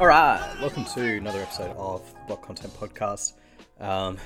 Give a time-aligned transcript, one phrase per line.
[0.00, 3.34] All right, welcome to another episode of Block Content Podcast.
[3.78, 4.16] Um,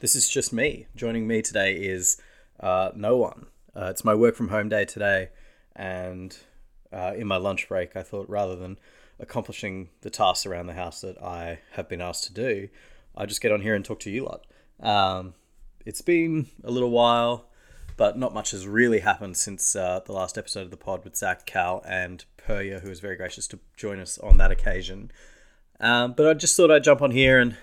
[0.00, 0.86] this is just me.
[0.96, 2.20] Joining me today is
[2.60, 3.46] uh, no one.
[3.74, 5.30] Uh, it's my work from home day today,
[5.74, 6.36] and
[6.92, 8.78] uh, in my lunch break, I thought rather than
[9.18, 12.68] accomplishing the tasks around the house that I have been asked to do,
[13.16, 14.46] I just get on here and talk to you lot.
[14.78, 15.32] Um,
[15.86, 17.46] it's been a little while,
[17.96, 21.16] but not much has really happened since uh, the last episode of the pod with
[21.16, 25.10] Zach, Cal, and Perya, who was very gracious to join us on that occasion.
[25.80, 27.56] Um, but I just thought I'd jump on here and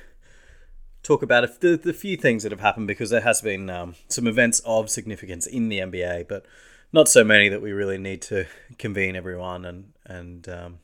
[1.02, 4.28] talk about the, the few things that have happened because there has been um, some
[4.28, 6.46] events of significance in the NBA, but
[6.94, 8.46] not so many that we really need to
[8.78, 10.80] convene everyone and and um,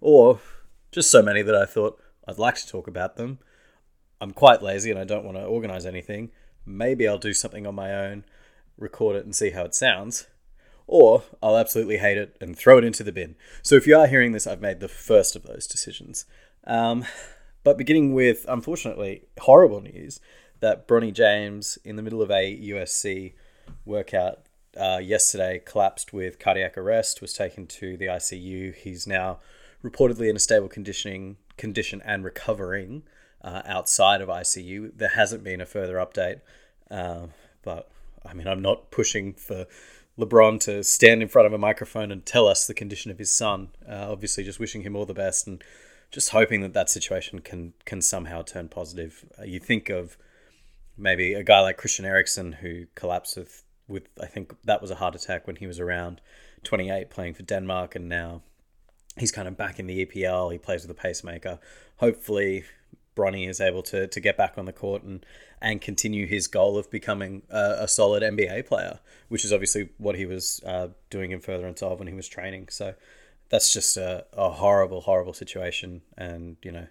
[0.00, 0.40] or
[0.92, 3.38] just so many that I thought I'd like to talk about them.
[4.20, 6.30] I'm quite lazy and I don't want to organize anything.
[6.66, 8.24] Maybe I'll do something on my own,
[8.76, 10.26] record it and see how it sounds.
[10.86, 13.36] Or I'll absolutely hate it and throw it into the bin.
[13.62, 16.26] So if you are hearing this, I've made the first of those decisions.
[16.66, 17.04] Um,
[17.62, 20.20] but beginning with, unfortunately, horrible news
[20.60, 23.32] that Bronny James, in the middle of a USC
[23.84, 24.40] workout
[24.78, 28.74] uh, yesterday, collapsed with cardiac arrest, was taken to the ICU.
[28.74, 29.38] He's now
[29.82, 33.02] reportedly in a stable conditioning condition and recovering
[33.42, 34.92] uh, outside of ICU.
[34.96, 36.40] There hasn't been a further update,
[36.90, 37.26] uh,
[37.62, 37.90] but
[38.26, 39.66] I mean, I'm not pushing for
[40.18, 43.30] LeBron to stand in front of a microphone and tell us the condition of his
[43.30, 43.70] son.
[43.88, 45.62] Uh, obviously, just wishing him all the best and
[46.10, 49.24] just hoping that that situation can can somehow turn positive.
[49.38, 50.16] Uh, you think of
[50.96, 54.96] maybe a guy like Christian Eriksen who collapsed with with I think that was a
[54.96, 56.20] heart attack when he was around
[56.62, 58.42] 28 playing for Denmark and now
[59.18, 60.52] he's kind of back in the EPL.
[60.52, 61.58] He plays with a pacemaker.
[61.96, 62.64] Hopefully,
[63.16, 65.24] Bronny is able to to get back on the court and
[65.60, 70.16] and continue his goal of becoming a, a solid NBA player, which is obviously what
[70.16, 72.68] he was uh, doing in furtherance of when he was training.
[72.70, 72.94] So
[73.48, 76.86] that's just a, a horrible, horrible situation, and you know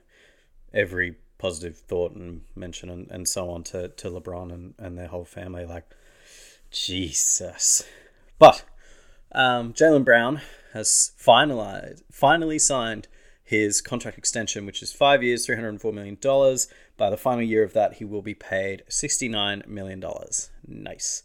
[0.74, 5.08] every positive thought and mention and, and so on to, to LeBron and, and their
[5.08, 5.66] whole family.
[5.66, 5.84] Like,
[6.72, 7.84] Jesus.
[8.40, 8.64] But
[9.34, 10.40] um, Jaylen Brown
[10.72, 13.10] has finalized, finally signed
[13.54, 16.18] his contract extension, which is five years, $304 million.
[16.98, 20.04] By the final year of that, he will be paid $69 million.
[20.68, 21.22] Nice.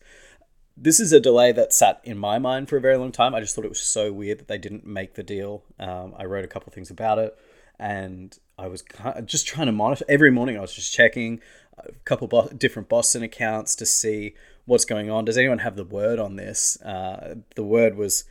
[0.76, 3.34] This is a delay that sat in my mind for a very long time.
[3.34, 5.64] I just thought it was so weird that they didn't make the deal.
[5.78, 7.34] Um, I wrote a couple things about it,
[7.78, 8.84] and I was
[9.24, 10.04] just trying to monitor.
[10.06, 11.40] Every morning, I was just checking
[11.78, 14.34] a couple bo- different Boston accounts to see
[14.66, 15.24] what's going on.
[15.24, 16.78] Does anyone have the word on this?
[16.82, 18.24] Uh, the word was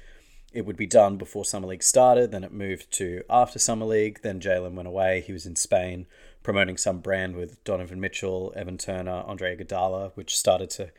[0.53, 2.31] it would be done before Summer League started.
[2.31, 4.22] Then it moved to after Summer League.
[4.22, 5.22] Then Jaylen went away.
[5.25, 6.08] He was in Spain
[6.44, 10.91] promoting some brand with Donovan Mitchell, Evan Turner, Andre Iguodala, which started to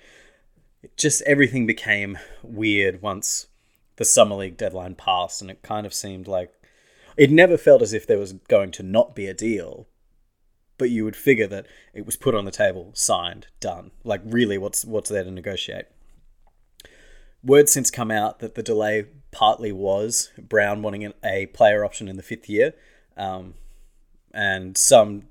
[0.97, 3.47] just everything became weird once
[3.97, 6.53] the Summer League deadline passed, and it kind of seemed like
[7.16, 9.88] it never felt as if there was going to not be a deal,
[10.76, 13.91] but you would figure that it was put on the table, signed, done.
[14.04, 15.87] Like really, what's what's there to negotiate?
[17.42, 22.16] Word since come out that the delay partly was Brown wanting a player option in
[22.16, 22.74] the fifth year,
[23.16, 23.54] um,
[24.32, 25.24] and some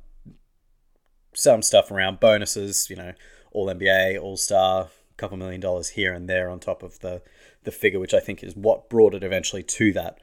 [1.33, 2.89] some stuff around bonuses.
[2.89, 3.13] You know,
[3.51, 7.21] All NBA, All Star, a couple million dollars here and there on top of the
[7.63, 10.19] the figure, which I think is what brought it eventually to that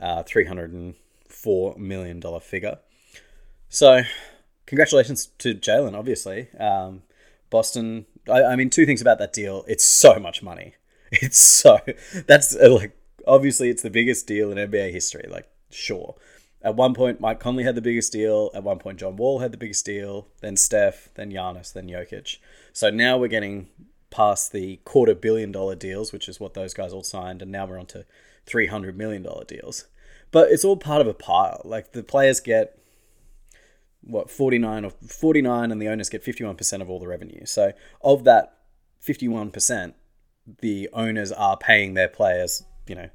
[0.00, 0.94] uh, three hundred and
[1.28, 2.78] four million dollar figure.
[3.68, 4.02] So,
[4.66, 5.96] congratulations to Jaylen.
[5.96, 7.02] Obviously, um,
[7.50, 8.06] Boston.
[8.28, 9.64] I, I mean, two things about that deal.
[9.68, 10.74] It's so much money.
[11.12, 11.78] It's so
[12.26, 15.26] that's uh, like obviously it's the biggest deal in NBA history.
[15.30, 16.16] Like, sure.
[16.62, 18.50] At one point, Mike Conley had the biggest deal.
[18.54, 20.28] At one point, John Wall had the biggest deal.
[20.40, 22.38] Then Steph, then Giannis, then Jokic.
[22.72, 23.68] So now we're getting
[24.10, 27.66] past the quarter billion dollar deals, which is what those guys all signed, and now
[27.66, 28.04] we're on to
[28.46, 29.86] three hundred million dollar deals.
[30.30, 31.60] But it's all part of a pile.
[31.64, 32.78] Like the players get
[34.00, 36.98] what forty nine or forty nine, and the owners get fifty one percent of all
[36.98, 37.44] the revenue.
[37.44, 37.72] So
[38.02, 38.56] of that
[38.98, 39.94] fifty one percent,
[40.60, 43.10] the owners are paying their players you know,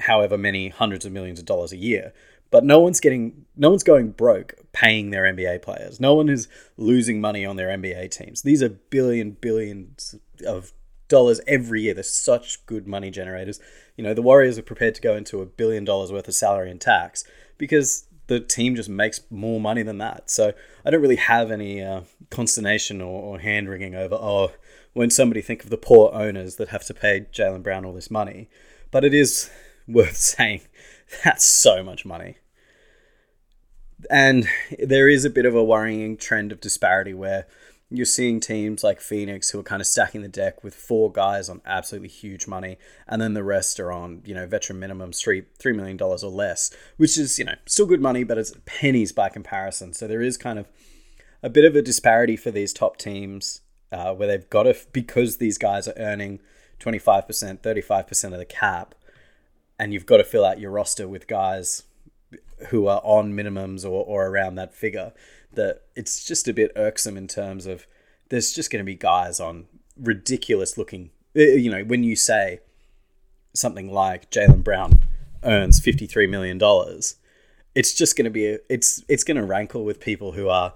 [0.00, 2.12] however many hundreds of millions of dollars a year.
[2.50, 5.98] But no one's getting, no one's going broke paying their NBA players.
[5.98, 6.46] No one is
[6.76, 8.42] losing money on their NBA teams.
[8.42, 10.14] These are billion, billions
[10.46, 10.72] of
[11.08, 11.94] dollars every year.
[11.94, 13.60] They're such good money generators.
[13.96, 16.70] You know, the Warriors are prepared to go into a billion dollars worth of salary
[16.70, 17.24] and tax
[17.58, 20.30] because the team just makes more money than that.
[20.30, 20.52] So
[20.84, 24.52] I don't really have any uh, consternation or, or hand wringing over, oh,
[24.94, 28.10] when somebody think of the poor owners that have to pay Jaylen Brown all this
[28.10, 28.48] money.
[28.90, 29.50] But it is
[29.86, 30.62] worth saying
[31.22, 32.38] that's so much money.
[34.10, 34.48] And
[34.78, 37.46] there is a bit of a worrying trend of disparity where
[37.90, 41.48] you're seeing teams like Phoenix who are kind of stacking the deck with four guys
[41.48, 42.76] on absolutely huge money,
[43.06, 46.30] and then the rest are on you know veteran minimums three three million dollars or
[46.30, 49.92] less, which is you know still good money, but it's pennies by comparison.
[49.92, 50.66] So there is kind of
[51.42, 53.60] a bit of a disparity for these top teams
[53.94, 56.40] uh, where they've got to because these guys are earning
[56.78, 58.94] twenty five percent, thirty five percent of the cap,
[59.78, 61.84] and you've got to fill out your roster with guys
[62.68, 65.12] who are on minimums or, or around that figure
[65.52, 67.86] that it's just a bit irksome in terms of
[68.28, 71.10] there's just going to be guys on ridiculous looking.
[71.36, 72.60] Uh, you know, when you say
[73.52, 75.00] something like Jaylen Brown
[75.44, 77.16] earns fifty three million dollars,
[77.74, 80.74] it's just going to be a, it's it's going to rankle with people who are,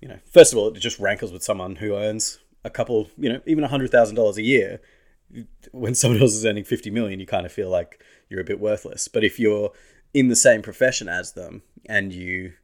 [0.00, 3.28] you know, first of all, it just rankles with someone who earns a couple, you
[3.28, 4.80] know, even a hundred thousand dollars a year.
[5.72, 8.60] When someone else is earning fifty million, you kind of feel like you're a bit
[8.60, 9.08] worthless.
[9.08, 9.72] But if you're
[10.12, 12.54] in the same profession as them and you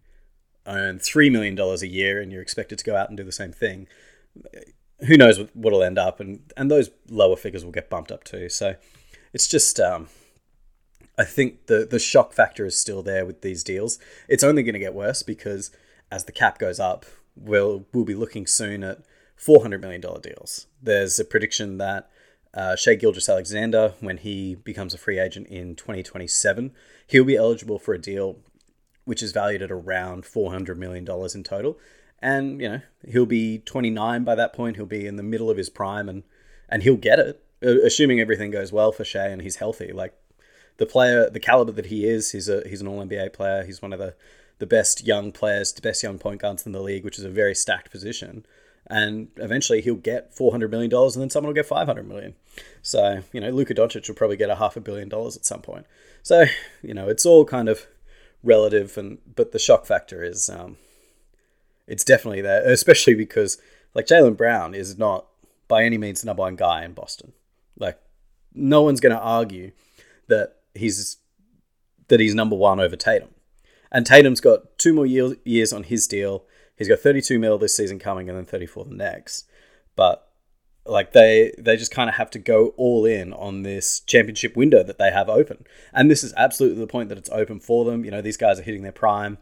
[0.66, 3.52] earn $3 million a year and you're expected to go out and do the same
[3.52, 3.88] thing,
[5.06, 6.20] who knows what, what'll end up.
[6.20, 8.48] And, and those lower figures will get bumped up too.
[8.48, 8.76] So
[9.32, 10.08] it's just, um,
[11.18, 13.98] I think the, the shock factor is still there with these deals.
[14.28, 15.70] It's only going to get worse because
[16.10, 17.04] as the cap goes up,
[17.36, 18.98] we'll, we'll be looking soon at
[19.40, 20.66] $400 million deals.
[20.82, 22.10] There's a prediction that
[22.52, 26.72] uh, Shai Gilgeous-Alexander, when he becomes a free agent in 2027,
[27.06, 28.38] he'll be eligible for a deal
[29.04, 31.78] which is valued at around $400 million in total.
[32.20, 34.76] And, you know, he'll be 29 by that point.
[34.76, 36.22] He'll be in the middle of his prime and,
[36.68, 39.92] and he'll get it, assuming everything goes well for Shai and he's healthy.
[39.92, 40.14] Like,
[40.80, 43.64] the player, the caliber that he is, he's a he's an All NBA player.
[43.64, 44.14] He's one of the
[44.58, 47.28] the best young players, the best young point guards in the league, which is a
[47.28, 48.46] very stacked position.
[48.92, 52.08] And eventually he'll get four hundred million dollars, and then someone will get five hundred
[52.08, 52.34] million.
[52.82, 55.62] So you know, Luka Doncic will probably get a half a billion dollars at some
[55.62, 55.86] point.
[56.22, 56.46] So
[56.82, 57.86] you know, it's all kind of
[58.42, 60.76] relative, and but the shock factor is um,
[61.86, 63.58] it's definitely there, especially because
[63.94, 65.26] like Jaylen Brown is not
[65.68, 67.32] by any means the number one guy in Boston.
[67.78, 68.00] Like
[68.52, 69.70] no one's going to argue
[70.26, 71.18] that he's
[72.08, 73.30] that he's number one over Tatum,
[73.92, 76.44] and Tatum's got two more year, years on his deal.
[76.80, 79.46] He's got 32 mil this season coming, and then 34 the next.
[79.96, 80.26] But
[80.86, 84.82] like they they just kind of have to go all in on this championship window
[84.82, 85.66] that they have open.
[85.92, 88.02] And this is absolutely the point that it's open for them.
[88.02, 89.36] You know these guys are hitting their prime.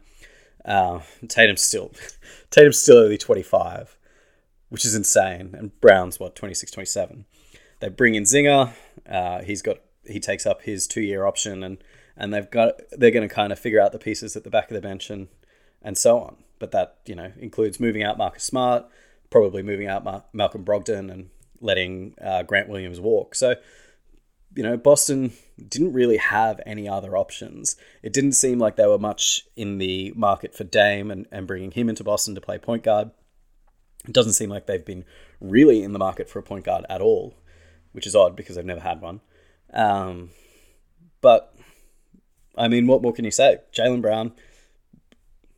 [0.65, 0.99] Uh,
[1.29, 1.93] tatum's still
[2.51, 3.95] tatum's still only 25
[4.67, 5.55] which is insane.
[5.57, 7.25] And brown's what 26 27
[7.79, 8.73] they bring in zinger.
[9.09, 11.77] Uh, he's got he takes up his two year option and
[12.17, 14.69] and they've got they're going to kind of figure out the pieces at the back
[14.69, 15.29] of the bench and
[15.81, 18.85] and so on but that you know includes moving out marcus smart
[19.29, 21.29] probably moving out Ma- Malcolm Brogdon and
[21.61, 23.35] letting uh, Grant Williams walk.
[23.35, 23.55] So,
[24.55, 25.33] you know, Boston
[25.67, 27.75] didn't really have any other options.
[28.01, 31.71] It didn't seem like they were much in the market for Dame and, and bringing
[31.71, 33.11] him into Boston to play point guard.
[34.07, 35.05] It doesn't seem like they've been
[35.39, 37.35] really in the market for a point guard at all,
[37.91, 39.21] which is odd because they've never had one.
[39.73, 40.31] Um,
[41.21, 41.53] but,
[42.57, 43.57] I mean, what more can you say?
[43.73, 44.31] Jaylen Brown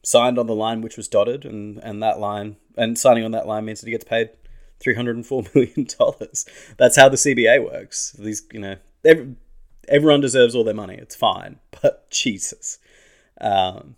[0.03, 3.48] signed on the line which was dotted, and, and that line, and signing on that
[3.48, 4.30] line means that he gets paid
[4.81, 5.88] $304 million.
[6.77, 8.12] That's how the CBA works.
[8.18, 8.75] These, you know,
[9.06, 9.36] every,
[9.88, 10.95] everyone deserves all their money.
[10.95, 11.59] It's fine.
[11.81, 12.77] But Jesus.
[13.39, 13.95] Um,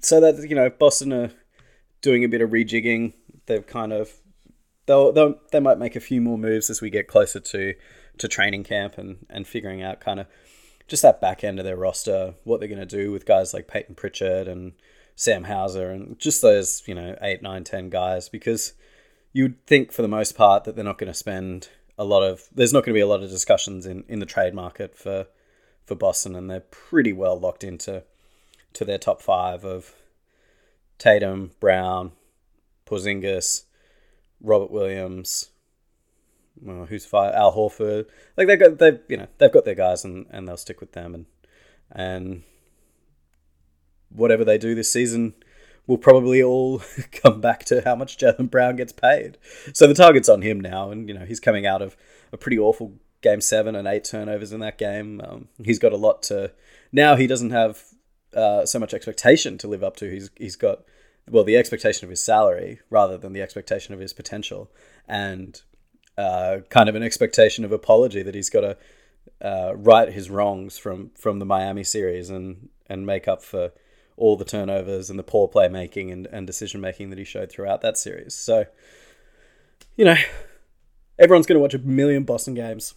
[0.00, 1.32] so that, you know, Boston are
[2.00, 3.12] doing a bit of rejigging.
[3.46, 4.12] They've kind of,
[4.86, 7.74] they'll, they'll, they might make a few more moves as we get closer to,
[8.18, 10.28] to training camp and, and figuring out kind of
[10.86, 13.66] just that back end of their roster, what they're going to do with guys like
[13.66, 14.74] Peyton Pritchard and
[15.14, 18.72] Sam Hauser and just those, you know, eight, nine, ten guys because–
[19.32, 22.48] you'd think for the most part that they're not going to spend a lot of
[22.54, 25.26] there's not going to be a lot of discussions in, in the trade market for
[25.84, 28.02] for Boston and they're pretty well locked into
[28.72, 29.94] to their top five of
[30.98, 32.12] Tatum, Brown,
[32.86, 33.64] Porzingis,
[34.40, 35.50] Robert Williams,
[36.60, 37.12] well, who's?
[37.12, 38.06] Al Horford.
[38.36, 40.92] Like they got they you know they've got their guys and, and they'll stick with
[40.92, 41.26] them and
[41.90, 42.42] and
[44.14, 45.34] whatever they do this season
[45.86, 49.38] will probably all come back to how much Jaylen Brown gets paid.
[49.72, 51.96] So the target's on him now, and you know he's coming out of
[52.32, 55.20] a pretty awful game seven and eight turnovers in that game.
[55.24, 56.52] Um, he's got a lot to.
[56.92, 57.82] Now he doesn't have
[58.34, 60.10] uh, so much expectation to live up to.
[60.10, 60.82] He's he's got
[61.28, 64.70] well the expectation of his salary rather than the expectation of his potential,
[65.08, 65.62] and
[66.18, 68.76] uh, kind of an expectation of apology that he's got to
[69.40, 73.72] uh, right his wrongs from from the Miami series and and make up for
[74.22, 77.80] all the turnovers and the poor playmaking and, and decision making that he showed throughout
[77.80, 78.36] that series.
[78.36, 78.66] So,
[79.96, 80.14] you know,
[81.18, 82.94] everyone's going to watch a million Boston games.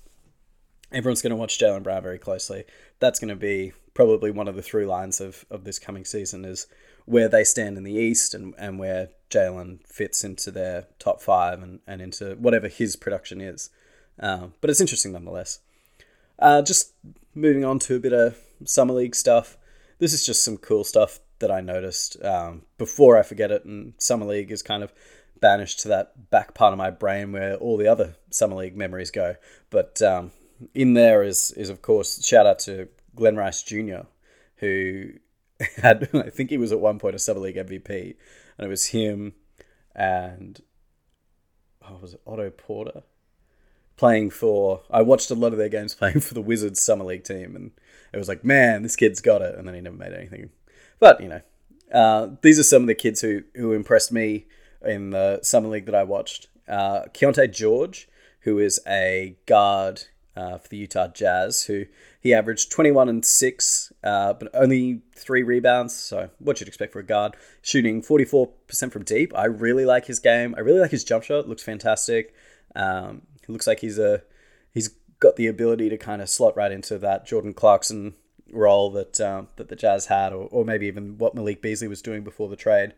[0.92, 2.66] Everyone's going to watch Jaylen Brown very closely.
[3.00, 6.46] That's going to be probably one of the through lines of, of this coming season
[6.46, 6.68] is
[7.06, 11.64] where they stand in the East and, and where Jaylen fits into their top five
[11.64, 13.72] and, and into whatever his production is.
[14.20, 15.58] Uh, but it's interesting nonetheless.
[16.38, 16.94] Uh, just
[17.34, 19.58] moving on to a bit of Summer League stuff.
[20.00, 23.66] This is just some cool stuff that I noticed um, before I forget it.
[23.66, 24.94] And Summer League is kind of
[25.40, 29.12] banished to that back part of my brain where all the other Summer League memories
[29.12, 29.36] go.
[29.70, 30.32] But um,
[30.74, 34.08] in there is, is, of course, shout out to Glen Rice Jr.,
[34.58, 35.12] who
[35.78, 38.16] had, I think he was at one point a Summer League MVP.
[38.58, 39.34] And it was him
[39.94, 40.62] and,
[41.88, 43.04] oh, was it Otto Porter?
[43.98, 47.24] Playing for, I watched a lot of their games playing for the Wizards Summer League
[47.24, 47.56] team.
[47.56, 47.72] And
[48.16, 49.56] it was like, man, this kid's got it.
[49.56, 50.50] And then he never made anything.
[51.00, 51.42] But, you know,
[51.94, 54.46] uh, these are some of the kids who, who impressed me
[54.84, 56.48] in the summer league that I watched.
[56.68, 58.08] Uh, Keyonte George,
[58.42, 60.04] who is a guard
[60.38, 61.86] uh, for the Utah Jazz, who
[62.22, 65.94] he averaged 21 and 6, uh, but only three rebounds.
[65.94, 67.36] So, what you'd expect for a guard.
[67.62, 69.34] Shooting 44% from deep.
[69.36, 70.56] I really like his game.
[70.58, 71.50] I really like his jump shot.
[71.50, 72.34] Looks fantastic.
[72.76, 74.24] Um, looks like he's a
[74.74, 74.90] he's
[75.26, 78.14] got the ability to kind of slot right into that Jordan Clarkson
[78.52, 82.02] role that um, that the Jazz had, or, or maybe even what Malik Beasley was
[82.02, 82.94] doing before the trade.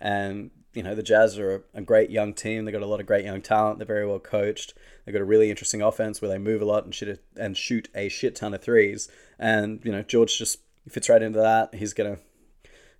[0.00, 2.64] And you know the Jazz are a, a great young team.
[2.64, 3.78] They got a lot of great young talent.
[3.78, 4.74] They're very well coached.
[5.04, 7.56] They got a really interesting offense where they move a lot and shoot a, and
[7.56, 9.08] shoot a shit ton of threes.
[9.38, 11.74] And you know George just fits right into that.
[11.74, 12.18] He's gonna,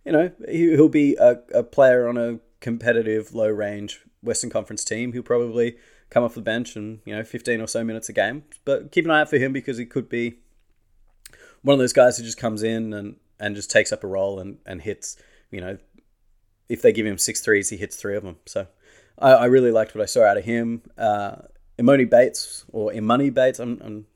[0.04, 4.84] you know, he, he'll be a, a player on a competitive low range Western Conference
[4.84, 5.12] team.
[5.12, 5.76] He'll probably
[6.12, 8.44] come off the bench and you know 15 or so minutes a game.
[8.66, 10.34] But keep an eye out for him because he could be
[11.62, 14.38] one of those guys who just comes in and, and just takes up a role
[14.38, 15.16] and, and hits,
[15.50, 15.78] you know,
[16.68, 18.36] if they give him six threes, he hits three of them.
[18.46, 18.66] So
[19.18, 20.82] I, I really liked what I saw out of him.
[20.98, 21.36] Uh,
[21.78, 24.06] Emoni Bates, or Imani Bates, I'm, I'm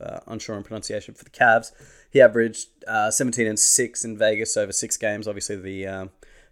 [0.00, 1.72] uh, unsure on pronunciation for the Cavs.
[2.10, 5.26] He averaged uh, 17 and 6 in Vegas over six games.
[5.26, 6.10] Obviously, the um,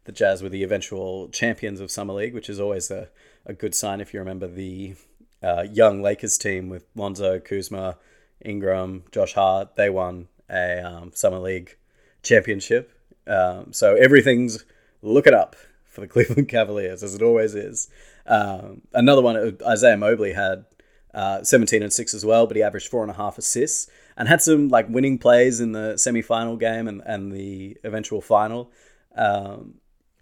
[0.09, 3.11] the Jazz were the eventual champions of Summer League, which is always a,
[3.49, 4.95] a good sign if you remember the
[5.43, 7.97] uh, young Lakers team with Lonzo, Kuzma,
[8.45, 11.76] Ingram, Josh Hart, they won a um, summer league
[12.23, 12.93] championship.
[13.26, 14.64] Um, so everything's
[15.02, 17.88] looking up for the Cleveland Cavaliers, as it always is.
[18.26, 20.67] Um, another one, uh, Isaiah Mobley had
[21.14, 24.28] uh, 17 and 6 as well, but he averaged four and a half assists and
[24.28, 28.71] had some like winning plays in the semi-final game and, and the eventual final.
[29.17, 29.75] Um,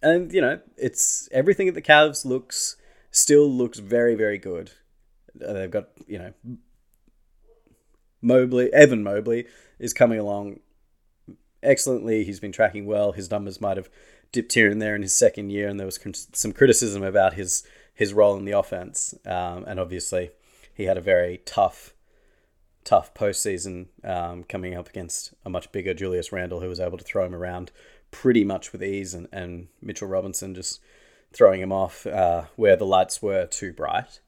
[0.03, 2.77] and you know, it's everything at the Cavs looks
[3.17, 4.71] still looks very very good.
[5.45, 6.33] Uh, they've got you know
[8.23, 9.47] Mobley, Evan Mobley,
[9.79, 10.61] is coming along
[11.63, 12.25] excellently.
[12.25, 13.13] He's been tracking well.
[13.13, 13.89] His numbers might have
[14.33, 15.99] dipped here and there in his second year, and there was
[16.33, 19.15] some criticism about his his role in the offense.
[19.25, 20.31] Um, and obviously,
[20.75, 21.95] he had a very tough,
[22.85, 27.05] tough postseason um, coming up against a much bigger Julius Randle, who was able to
[27.05, 27.71] throw him around
[28.11, 30.81] pretty much with ease, and, and Mitchell Robinson just
[31.33, 34.21] throwing him off uh, where the lights were too bright.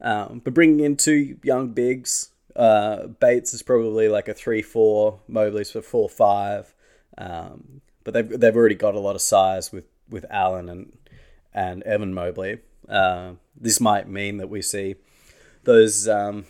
[0.00, 5.20] Um, but bringing in two young bigs uh, Bates is probably like a three four.
[5.28, 6.74] Mobley's for four five.
[7.18, 10.92] Um, but they've they've already got a lot of size with with Allen and
[11.54, 12.58] and Evan Mobley.
[12.88, 14.96] Uh, this might mean that we see
[15.64, 16.44] those um,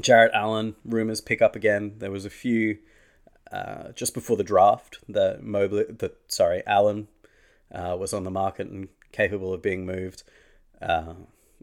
[0.00, 1.94] Jarrett Allen rumors pick up again.
[1.98, 2.78] There was a few
[3.50, 7.08] uh, just before the draft that Mobley, that sorry, Allen
[7.72, 10.22] uh, was on the market and capable of being moved.
[10.80, 11.14] Uh,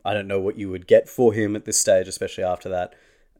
[0.06, 2.94] I don't know what you would get for him at this stage, especially after that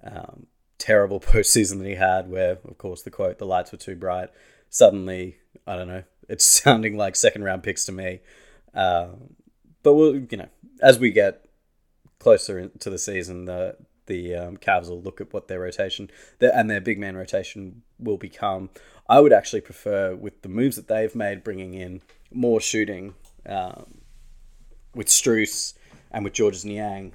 [0.04, 0.48] um,
[0.78, 4.30] terrible postseason that he had, where, of course, the quote, the lights were too bright.
[4.70, 8.20] Suddenly, I don't know, it's sounding like second round picks to me.
[8.74, 9.08] Uh,
[9.84, 10.50] but we'll, you know,
[10.82, 11.46] as we get
[12.20, 16.10] closer to the season, the the um, Cavs will look at what their rotation
[16.40, 18.70] their, and their big man rotation will become.
[19.10, 23.97] I would actually prefer, with the moves that they've made, bringing in more shooting um,
[24.98, 25.76] with Strus
[26.12, 27.14] and with Georges Niang.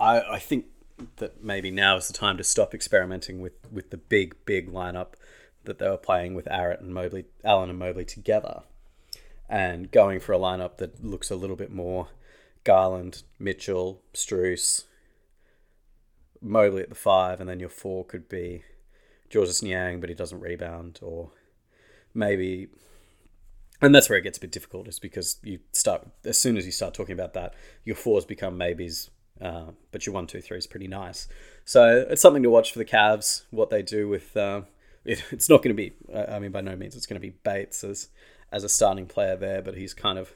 [0.00, 0.66] I, I think
[1.16, 5.14] that maybe now is the time to stop experimenting with, with the big, big lineup
[5.64, 8.62] that they were playing with Arrett and Mobley, Allen and Mobley together,
[9.48, 12.08] and going for a lineup that looks a little bit more
[12.62, 14.84] Garland, Mitchell, Strus,
[16.40, 18.62] Mobley at the five, and then your four could be
[19.30, 21.32] Georges Niang, but he doesn't rebound, or
[22.14, 22.68] maybe.
[23.82, 26.64] And that's where it gets a bit difficult, is because you start as soon as
[26.64, 27.54] you start talking about that,
[27.84, 31.26] your fours become maybes uh, but your one, two, three is pretty nice.
[31.64, 33.42] So it's something to watch for the Cavs.
[33.50, 34.62] What they do with uh,
[35.04, 35.92] it, it's not going to be.
[36.14, 38.08] I mean, by no means it's going to be Bates as
[38.52, 40.32] as a starting player there, but he's kind of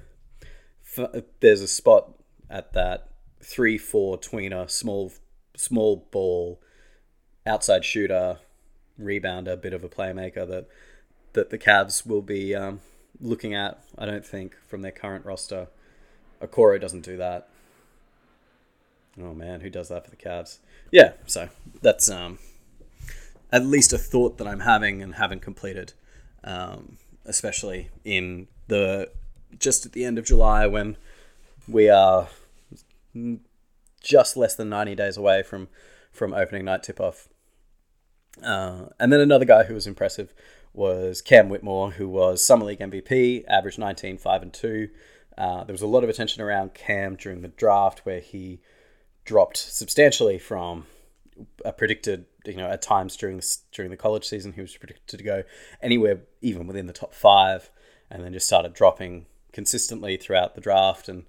[1.40, 2.14] there's a spot
[2.50, 3.08] at that
[3.42, 5.12] three four tweener small
[5.56, 6.60] small ball
[7.46, 8.38] outside shooter
[9.00, 10.66] rebounder, bit of a playmaker that
[11.34, 12.80] that the Cavs will be um,
[13.20, 13.82] looking at.
[13.96, 15.68] I don't think from their current roster,
[16.40, 17.48] Okoro doesn't do that.
[19.20, 20.58] Oh man, who does that for the Cavs?
[20.90, 21.48] Yeah, so
[21.82, 22.38] that's um,
[23.50, 25.92] at least a thought that I'm having and haven't completed,
[26.44, 29.10] um, especially in the
[29.58, 30.96] just at the end of July when
[31.66, 32.28] we are
[34.02, 35.68] just less than 90 days away from
[36.12, 37.28] from opening night tip off.
[38.42, 40.32] Uh, and then another guy who was impressive
[40.78, 44.88] was Cam Whitmore, who was Summer League MVP, averaged 19, 5 and 2.
[45.36, 48.60] Uh, there was a lot of attention around Cam during the draft where he
[49.24, 50.86] dropped substantially from
[51.64, 55.18] a predicted, you know, at times during the, during the college season, he was predicted
[55.18, 55.42] to go
[55.82, 57.70] anywhere even within the top five,
[58.10, 61.08] and then just started dropping consistently throughout the draft.
[61.08, 61.24] And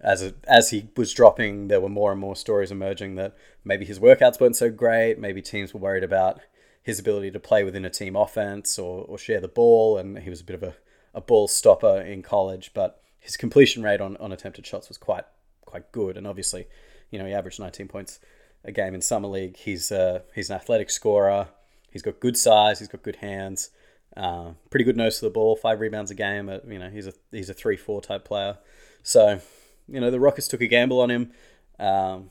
[0.00, 4.00] as as he was dropping, there were more and more stories emerging that maybe his
[4.00, 6.40] workouts weren't so great, maybe teams were worried about
[6.82, 10.30] his ability to play within a team offense or, or share the ball, and he
[10.30, 10.74] was a bit of a,
[11.14, 15.24] a ball stopper in college, but his completion rate on, on attempted shots was quite
[15.66, 16.66] quite good, and obviously,
[17.10, 18.18] you know, he averaged 19 points
[18.64, 19.56] a game in summer league.
[19.56, 21.48] He's uh, he's an athletic scorer.
[21.90, 22.78] He's got good size.
[22.78, 23.70] He's got good hands.
[24.16, 25.56] Uh, pretty good nose to the ball.
[25.56, 26.48] Five rebounds a game.
[26.48, 28.58] Uh, you know, he's a he's a three four type player.
[29.02, 29.40] So,
[29.88, 31.32] you know, the Rockets took a gamble on him
[31.78, 32.30] um,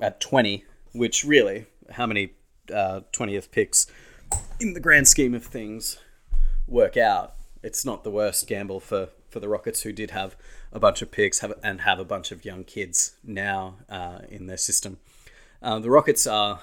[0.00, 2.34] at 20, which really, how many
[2.70, 3.86] uh, 20th picks
[4.58, 5.98] in the grand scheme of things
[6.66, 7.34] work out?
[7.62, 10.36] It's not the worst gamble for for the Rockets, who did have
[10.72, 14.46] a bunch of picks have, and have a bunch of young kids now uh, in
[14.46, 14.98] their system.
[15.62, 16.60] Uh, the Rockets are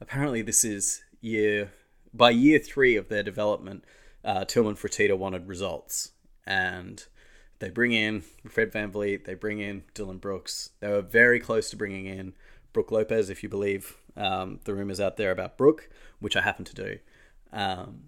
[0.00, 1.72] apparently this is year
[2.12, 3.84] by year three of their development.
[4.24, 6.12] Uh, Tillman Fertitta wanted results,
[6.46, 7.04] and
[7.58, 9.24] they bring in Fred VanVleet.
[9.24, 10.70] They bring in Dillon Brooks.
[10.80, 12.34] They were very close to bringing in
[12.72, 16.64] Brook Lopez, if you believe um, the rumors out there about Brook, which I happen
[16.66, 16.98] to do.
[17.52, 18.02] Um,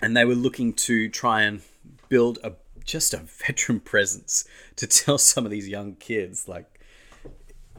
[0.00, 1.62] and they were looking to try and
[2.08, 2.52] build a
[2.84, 6.80] just a veteran presence to tell some of these young kids like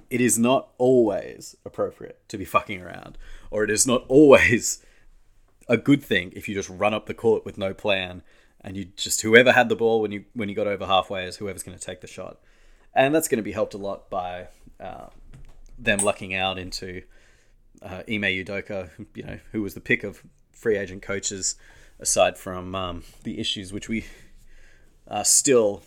[0.09, 3.17] it is not always appropriate to be fucking around,
[3.51, 4.83] or it is not always
[5.67, 8.21] a good thing if you just run up the court with no plan
[8.61, 11.37] and you just whoever had the ball when you when you got over halfway is
[11.37, 12.39] whoever's going to take the shot,
[12.93, 14.47] and that's going to be helped a lot by
[14.79, 15.07] uh,
[15.77, 17.03] them lucking out into
[17.85, 21.55] uh, Ime Udoka, you know, who was the pick of free agent coaches,
[21.99, 24.05] aside from um, the issues which we
[25.07, 25.83] are still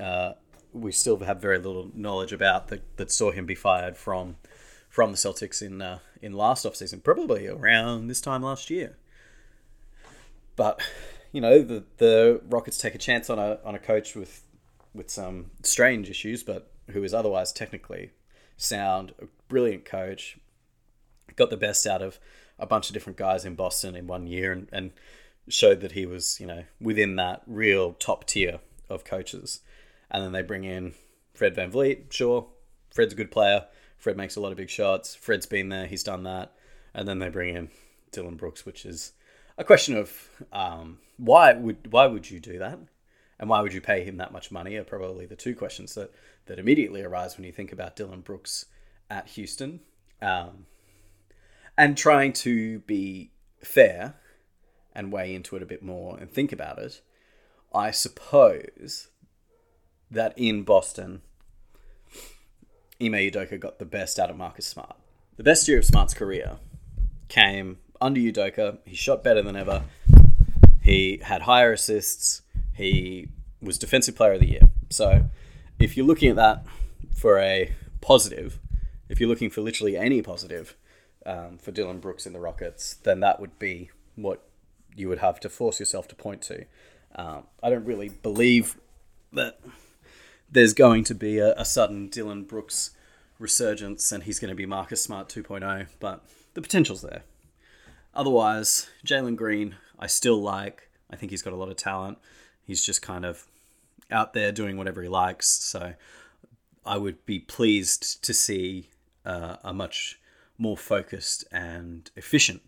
[0.00, 0.32] uh,
[0.72, 4.36] we still have very little knowledge about that, that saw him be fired from
[4.88, 8.96] from the Celtics in uh, in last offseason, probably around this time last year.
[10.56, 10.80] But
[11.32, 14.44] you know the the Rockets take a chance on a on a coach with
[14.94, 18.12] with some strange issues, but who is otherwise technically
[18.56, 20.38] sound, a brilliant coach,
[21.36, 22.18] got the best out of
[22.58, 24.92] a bunch of different guys in Boston in one year, and, and
[25.48, 29.60] showed that he was you know within that real top tier of coaches
[30.12, 30.92] and then they bring in
[31.34, 32.12] Fred VanVleet.
[32.12, 32.46] Sure,
[32.94, 33.66] Fred's a good player.
[33.96, 35.14] Fred makes a lot of big shots.
[35.14, 35.86] Fred's been there.
[35.86, 36.52] He's done that.
[36.94, 37.70] And then they bring in
[38.12, 39.12] Dillon Brooks, which is
[39.56, 42.78] a question of um, why would why would you do that,
[43.38, 44.76] and why would you pay him that much money?
[44.76, 46.12] Are probably the two questions that
[46.46, 48.66] that immediately arise when you think about Dillon Brooks
[49.08, 49.80] at Houston.
[50.20, 50.66] Um,
[51.76, 53.30] and trying to be
[53.62, 54.14] fair
[54.94, 57.00] and weigh into it a bit more and think about it,
[57.74, 59.08] I suppose
[60.10, 61.22] that in Boston,
[63.00, 64.96] Ime Udoka got the best out of Marcus Smart.
[65.36, 66.58] The best year of Smart's career
[67.28, 68.78] came under Udoka.
[68.84, 69.84] He shot better than ever.
[70.82, 72.42] He had higher assists.
[72.74, 73.28] He
[73.60, 74.68] was Defensive Player of the Year.
[74.90, 75.30] So,
[75.78, 76.66] if you're looking at that
[77.16, 78.58] for a positive,
[79.08, 80.76] if you're looking for literally any positive
[81.26, 84.42] um, for Dillon Brooks in the Rockets, then that would be what
[84.94, 86.64] you would have to force yourself to point to.
[87.14, 88.76] Um, I don't really believe
[89.32, 89.60] that
[90.50, 92.90] there's going to be a, a sudden Dillon Brooks
[93.38, 97.22] resurgence and he's going to be Marcus Smart 2.0, but the potential's there.
[98.14, 100.88] Otherwise, Jalen Green, I still like.
[101.10, 102.18] I think he's got a lot of talent.
[102.64, 103.46] He's just kind of
[104.10, 105.48] out there doing whatever he likes.
[105.48, 105.94] So
[106.84, 108.90] I would be pleased to see
[109.24, 110.20] uh, a much
[110.62, 112.62] more focused and efficient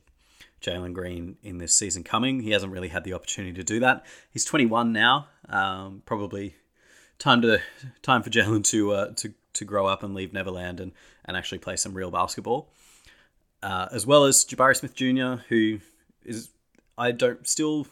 [0.61, 2.41] Jalen Green in this season coming.
[2.41, 4.05] He hasn't really had the opportunity to do that.
[4.31, 6.57] He's 21 now, um, probably
[7.19, 7.61] time to
[8.03, 10.93] time for Jalen to uh, to to grow up and leave Neverland and
[11.25, 12.69] and actually play some real basketball,
[13.63, 15.79] uh, as well as Jabari Smith Jr., who
[16.25, 16.49] is
[16.99, 17.87] I don't still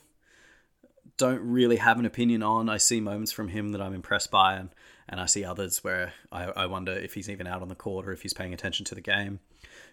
[1.16, 2.68] don't really have an opinion on.
[2.68, 4.70] I see moments from him that I'm impressed by, and
[5.08, 8.08] and I see others where I, I wonder if he's even out on the court
[8.08, 9.38] or if he's paying attention to the game.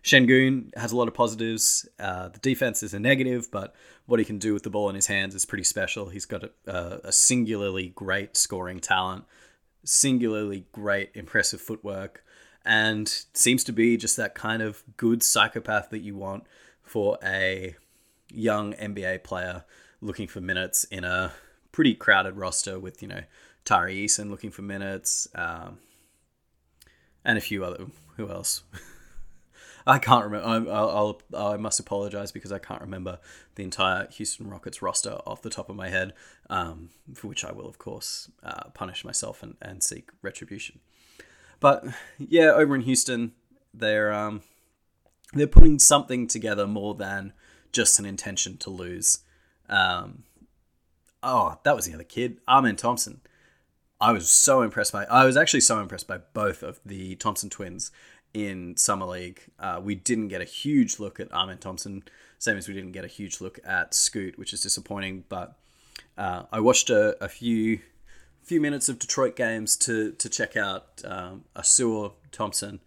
[0.04, 1.88] Sengun has a lot of positives.
[2.00, 4.96] Uh, the defense is a negative, but what he can do with the ball in
[4.96, 6.10] his hands is pretty special.
[6.10, 9.26] He's got a, a singularly great scoring talent,
[9.84, 12.24] singularly great impressive footwork,
[12.66, 16.44] and seems to be just that kind of good psychopath that you want
[16.82, 17.76] for a
[18.32, 19.64] young NBA player
[20.02, 21.34] looking for minutes in a
[21.72, 23.24] pretty crowded roster with, you know,
[23.66, 25.80] Tari Eason looking for minutes, um,
[27.24, 27.86] and a few other.
[28.16, 28.64] Who else?
[29.89, 30.71] I can't remember.
[30.71, 33.17] I'll, I'll, i must apologize because I can't remember
[33.56, 36.13] the entire Houston Rockets roster off the top of my head,
[36.47, 40.80] um, for which I will, of course, uh, punish myself and, and seek retribution.
[41.60, 41.86] But
[42.19, 43.32] yeah, over in Houston,
[43.73, 44.41] they're um,
[45.34, 47.34] they're putting something together more than
[47.71, 49.21] just an intention to lose.
[49.69, 50.23] Um,
[51.23, 53.21] oh, that was the other kid, Amen Thompson.
[53.99, 55.06] I was so impressed by.
[55.06, 57.89] I was actually so impressed by both of the Thompson twins
[58.34, 59.42] in Summer League.
[59.60, 62.04] Uh, we didn't get a huge look at Amen Thompson,
[62.38, 65.24] same as we didn't get a huge look at Scoot, which is disappointing.
[65.30, 65.58] But
[66.18, 67.80] uh, I watched a, a, few
[68.44, 72.80] few minutes of Detroit games to to check out um, Ausar Thompson,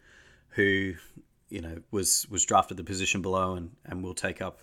[0.50, 0.94] who
[1.48, 4.60] you know was was drafted the position below and and will take up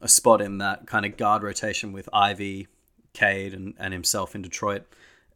[0.00, 2.66] a spot in that kind of guard rotation with Ivey,
[3.12, 4.82] Cade, and, and himself in Detroit.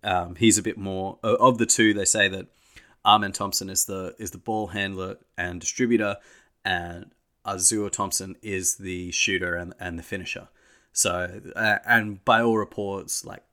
[0.02, 1.94] Um, he's a bit more of the two.
[1.94, 2.46] They say that
[3.06, 6.16] Amen Thompson is the is the ball handler and distributor,
[6.64, 7.12] and
[7.46, 10.48] Ausar Thompson is the shooter and, and the finisher.
[10.92, 13.44] So, uh, and by all reports, like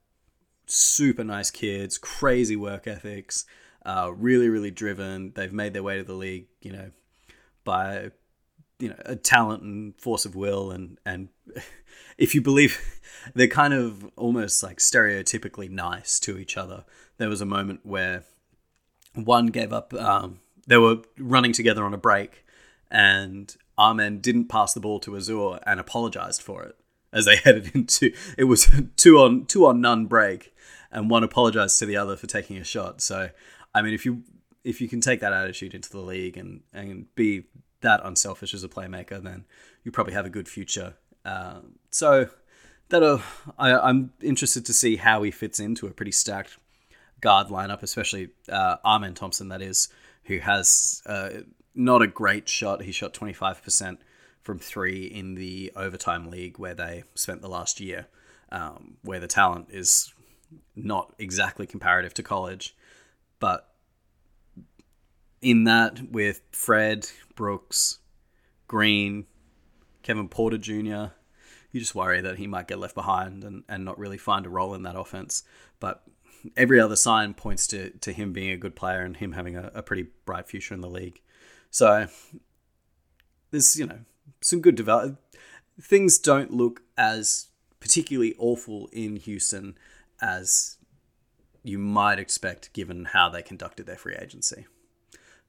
[0.65, 3.45] super nice kids, crazy work ethics,
[3.85, 5.33] uh, really, really driven.
[5.35, 6.91] They've made their way to the league, you know,
[7.63, 8.11] by
[8.79, 11.29] you know a talent and force of will, and and
[12.17, 12.79] if you believe,
[13.35, 16.85] they're kind of almost like stereotypically nice to each other.
[17.17, 18.23] There was a moment where
[19.15, 19.93] one gave up.
[19.93, 22.45] Um, they were running together on a break,
[22.89, 26.75] and Amen didn't pass the ball to Ausar and apologized for it
[27.11, 28.13] as they headed into.
[28.37, 30.53] It was two on two on none break,
[30.91, 33.01] and one apologized to the other for taking a shot.
[33.01, 33.29] So,
[33.73, 34.23] I mean, if you
[34.63, 37.43] if you can take that attitude into the league and and be
[37.81, 39.45] that unselfish as a playmaker, then
[39.83, 40.95] you probably have a good future.
[41.25, 42.29] Uh, so
[42.89, 43.21] that
[43.57, 46.57] I, I'm interested to see how he fits into a pretty stacked
[47.23, 49.87] guard lineup, especially uh, Amen Thompson, that is,
[50.25, 51.29] who has uh,
[51.73, 52.83] not a great shot.
[52.83, 53.97] He shot 25%
[54.41, 58.07] from three in the overtime league where they spent the last year,
[58.51, 60.13] um, where the talent is
[60.75, 62.75] not exactly comparative to college.
[63.39, 63.69] But
[65.41, 67.99] in that, with Fred, Brooks,
[68.67, 69.27] Green,
[70.03, 71.13] Kevin Porter Jr.,
[71.71, 74.49] you just worry that he might get left behind and, and not really find a
[74.49, 75.43] role in that offense.
[75.79, 76.03] But
[76.55, 79.71] every other sign points to, to him being a good player and him having a,
[79.73, 81.21] a pretty bright future in the league.
[81.69, 82.07] So
[83.51, 83.99] there's, you know,
[84.41, 85.17] some good develop.
[85.81, 87.47] Things don't look as
[87.79, 89.77] particularly awful in Houston
[90.21, 90.77] as
[91.63, 94.65] you might expect given how they conducted their free agency.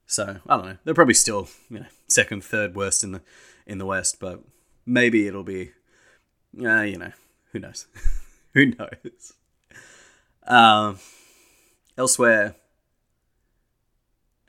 [0.07, 0.77] So I don't know.
[0.85, 3.23] They're probably still you know second, third worst in the
[3.67, 4.43] in the West, but
[4.87, 5.73] maybe it'll be,
[6.63, 7.13] uh, you know,
[7.53, 7.87] who knows?
[8.53, 9.33] who knows?
[10.47, 10.99] Um,
[11.97, 12.55] elsewhere.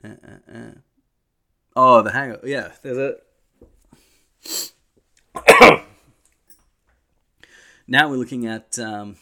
[0.04, 0.70] Uh, uh, uh.
[1.74, 2.46] Oh, the hangover.
[2.46, 3.16] Yeah, there's a.
[7.86, 9.16] now we're looking at um,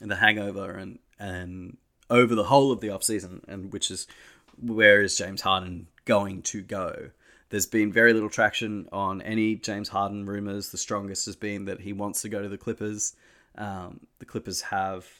[0.00, 1.76] the hangover and and
[2.08, 4.06] over the whole of the off season, and which is
[4.60, 7.10] where is James Harden going to go?
[7.50, 10.70] There's been very little traction on any James Harden rumors.
[10.70, 13.14] The strongest has been that he wants to go to the Clippers.
[13.56, 15.19] Um, the Clippers have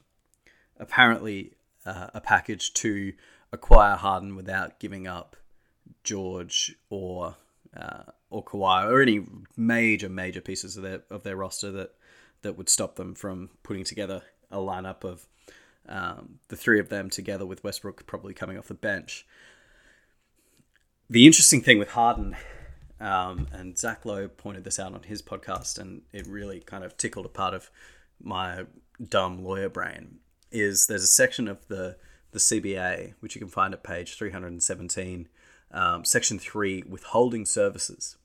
[0.80, 1.52] apparently
[1.86, 3.12] uh, a package to
[3.52, 5.36] acquire Harden without giving up
[6.02, 7.36] George or
[7.76, 9.24] uh, or Kawhi or any
[9.56, 11.94] major major pieces of their of their roster that
[12.42, 15.26] that would stop them from putting together a lineup of
[15.88, 19.26] um, the three of them together with Westbrook probably coming off the bench.
[21.08, 22.36] The interesting thing with Harden,
[23.00, 26.96] um, and Zach Lowe pointed this out on his podcast, and it really kind of
[26.96, 27.70] tickled a part of
[28.22, 28.66] my
[29.08, 30.18] dumb lawyer brain,
[30.52, 31.96] is there's a section of the
[32.32, 35.28] the CBA which you can find at page 317,
[35.72, 38.16] um, section three, withholding services,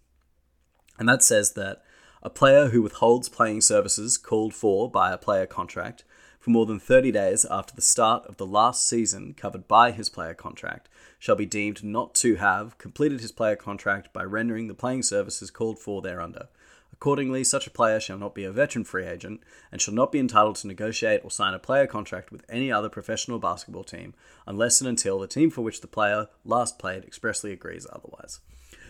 [0.99, 1.83] and that says that
[2.21, 6.03] a player who withholds playing services called for by a player contract
[6.39, 10.09] for more than 30 days after the start of the last season covered by his
[10.09, 14.75] player contract shall be deemed not to have completed his player contract by rendering the
[14.75, 16.47] playing services called for thereunder,
[16.95, 20.19] Accordingly, such a player shall not be a veteran free agent and shall not be
[20.19, 24.13] entitled to negotiate or sign a player contract with any other professional basketball team
[24.47, 28.39] unless and until the team for which the player last played expressly agrees otherwise.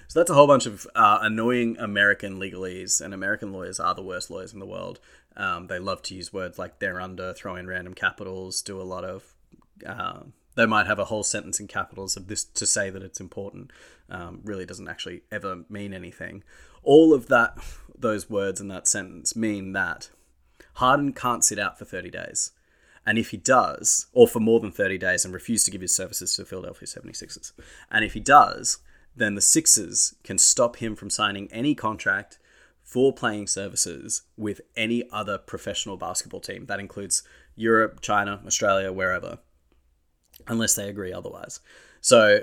[0.08, 4.04] So that's a whole bunch of uh, annoying American legalese, and American lawyers are the
[4.04, 5.00] worst lawyers in the world.
[5.36, 9.04] Um, they love to use words like thereunder, throw in random capitals, do a lot
[9.04, 9.34] of.
[9.86, 10.20] Uh,
[10.56, 13.72] they might have a whole sentence in capitals of this to say that it's important.
[14.10, 16.44] Um, really doesn't actually ever mean anything.
[16.84, 17.58] All of that,
[17.98, 20.10] those words in that sentence mean that
[20.76, 22.52] Harden can't sit out for 30 days.
[23.06, 25.96] And if he does, or for more than 30 days and refuse to give his
[25.96, 27.52] services to the Philadelphia 76ers,
[27.92, 28.80] and if he does,
[29.16, 32.40] then the Sixers can stop him from signing any contract
[32.82, 36.66] for playing services with any other professional basketball team.
[36.66, 37.24] That includes
[37.56, 39.40] Europe, China, Australia, wherever,
[40.48, 41.60] unless they agree otherwise.
[42.02, 42.42] So,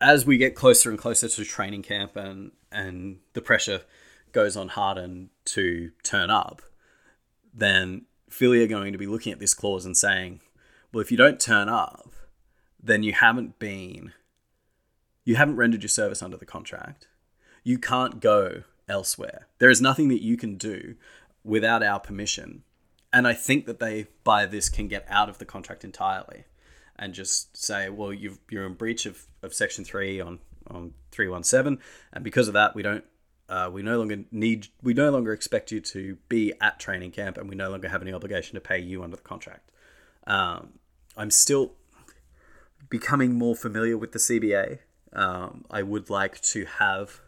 [0.00, 3.82] as we get closer and closer to training camp and, and the pressure
[4.36, 6.60] goes on Harden to turn up,
[7.54, 10.42] then Philly are going to be looking at this clause and saying,
[10.92, 12.12] well, if you don't turn up,
[12.78, 14.12] then you haven't been,
[15.24, 17.08] you haven't rendered your service under the contract.
[17.64, 19.46] You can't go elsewhere.
[19.58, 20.96] There is nothing that you can do
[21.42, 22.62] without our permission.
[23.14, 26.44] And I think that they, by this, can get out of the contract entirely
[26.94, 31.82] and just say, well, you are in breach of, of Section 3 on, on 317.
[32.12, 33.04] And because of that, we don't
[33.48, 37.38] uh, we no longer need we no longer expect you to be at training camp
[37.38, 39.70] and we no longer have any obligation to pay you under the contract.
[40.26, 40.80] Um,
[41.16, 41.72] i'm still
[42.90, 44.80] becoming more familiar with the cba
[45.12, 47.20] um, i would like to have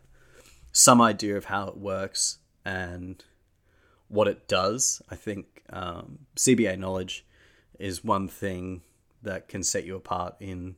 [0.72, 3.24] some idea of how it works and
[4.09, 5.02] what it does.
[5.11, 7.26] I think um, cba knowledge
[7.78, 8.83] is one thing
[9.22, 10.76] that can set you apart in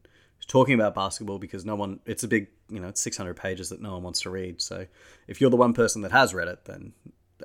[0.50, 3.80] talking about basketball because no one it's a big you know it's 600 pages that
[3.80, 4.60] no one wants to read.
[4.60, 4.84] So
[5.28, 6.92] if you're the one person that has read it then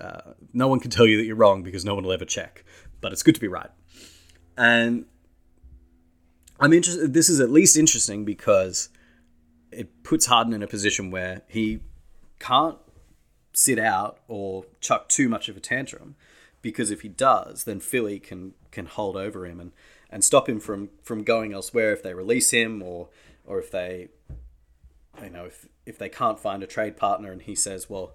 [0.01, 2.65] uh, no one can tell you that you're wrong because no one will ever check
[3.01, 3.69] but it's good to be right.
[4.57, 5.05] And
[6.59, 8.89] i'm interested this is at least interesting because
[9.71, 11.81] it puts harden in a position where he
[12.39, 12.77] can't
[13.53, 16.15] sit out or chuck too much of a tantrum
[16.61, 19.59] because if he does then philly can can hold over him.
[19.59, 19.71] And
[20.15, 23.09] and stop him from from going elsewhere if they release him or
[23.45, 24.07] or if they
[25.21, 28.13] you know if if they can't find a trade partner and he says well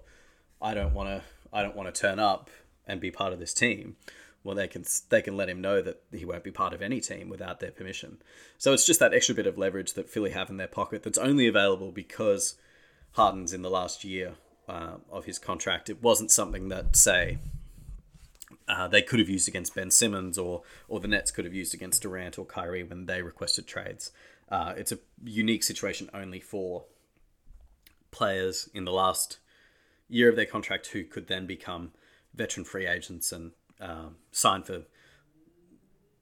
[0.59, 1.21] I don't want to
[1.53, 2.49] I don't want to turn up
[2.87, 3.97] and be part of this team
[4.43, 7.01] well they can they can let him know that he won't be part of any
[7.01, 8.17] team without their permission.
[8.57, 11.19] So it's just that extra bit of leverage that Philly have in their pocket that's
[11.19, 12.55] only available because
[13.11, 14.33] Harden's in the last year
[14.67, 15.87] uh, of his contract.
[15.87, 17.37] It wasn't something that say
[18.71, 21.73] uh, they could have used against Ben Simmons or or the Nets could have used
[21.73, 24.11] against Durant or Kyrie when they requested trades.
[24.49, 26.85] Uh, it's a unique situation only for
[28.11, 29.39] players in the last
[30.07, 31.91] year of their contract who could then become
[32.33, 34.83] veteran free agents and um, sign for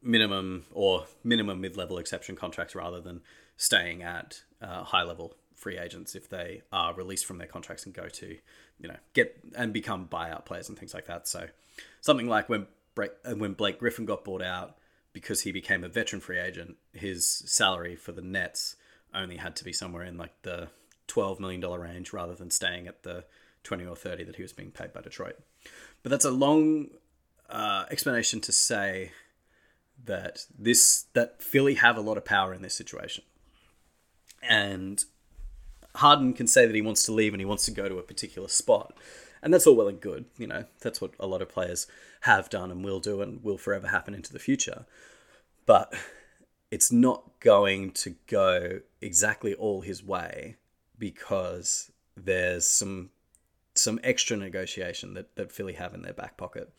[0.02, 3.22] minimum or minimum mid-level exception contracts rather than
[3.58, 7.94] staying at uh, high level free agents if they are released from their contracts and
[7.94, 8.38] go to
[8.80, 11.48] you know get and become buyout players and things like that so
[12.02, 12.66] something like when
[12.98, 14.78] uh, when Blake Griffin got bought out
[15.14, 18.76] because he became a veteran free agent, his salary for the Nets
[19.14, 20.70] only had to be somewhere in like the
[21.08, 23.26] twelve million dollar range rather than staying at the
[23.64, 25.38] twenty or thirty that he was being paid by Detroit.
[26.04, 26.90] But that's a long
[27.50, 29.12] uh, explanation to say
[30.06, 33.24] that this that Philly have a lot of power in this situation,
[34.42, 35.04] and
[36.00, 38.04] Harden can say that he wants to leave and he wants to go to a
[38.04, 38.94] particular spot.
[39.42, 40.26] And that's all well and good.
[40.38, 41.88] You know, that's what a lot of players
[42.22, 44.86] have done and will do and will forever happen into the future.
[45.66, 45.94] But
[46.72, 50.56] it's not going to go exactly all his way
[50.98, 53.12] because there's some
[53.76, 56.70] some extra negotiation that, that Philly have in their back pocket.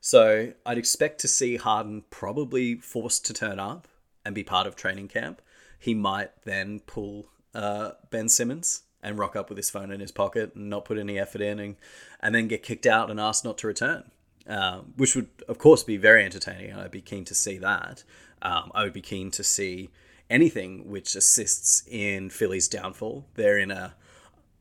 [0.00, 3.86] So I'd expect to see Harden probably forced to turn up
[4.24, 5.40] and be part of training camp.
[5.78, 10.12] He might then pull uh, Ben Simmons and rock up with his phone in his
[10.12, 11.76] pocket and not put any effort in and,
[12.20, 14.10] and then get kicked out and asked not to return,
[14.46, 16.72] um, which would, of course, be very entertaining.
[16.72, 18.04] I'd be keen to see that.
[18.40, 19.90] Um, I would be keen to see
[20.30, 23.26] anything which assists in Philly's downfall.
[23.34, 23.94] They're in a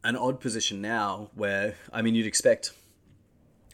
[0.04, 2.74] an odd position now where, I mean, you'd expect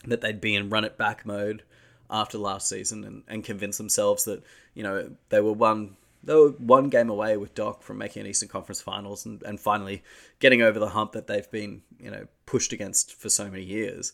[0.06, 1.64] that they'd be in run it back mode
[2.10, 5.96] after last season and, and convince themselves that, you know, they were one
[6.28, 9.60] they were one game away with Doc from making an Eastern Conference Finals and, and
[9.60, 10.04] finally
[10.40, 14.12] getting over the hump that they've been, you know, pushed against for so many years.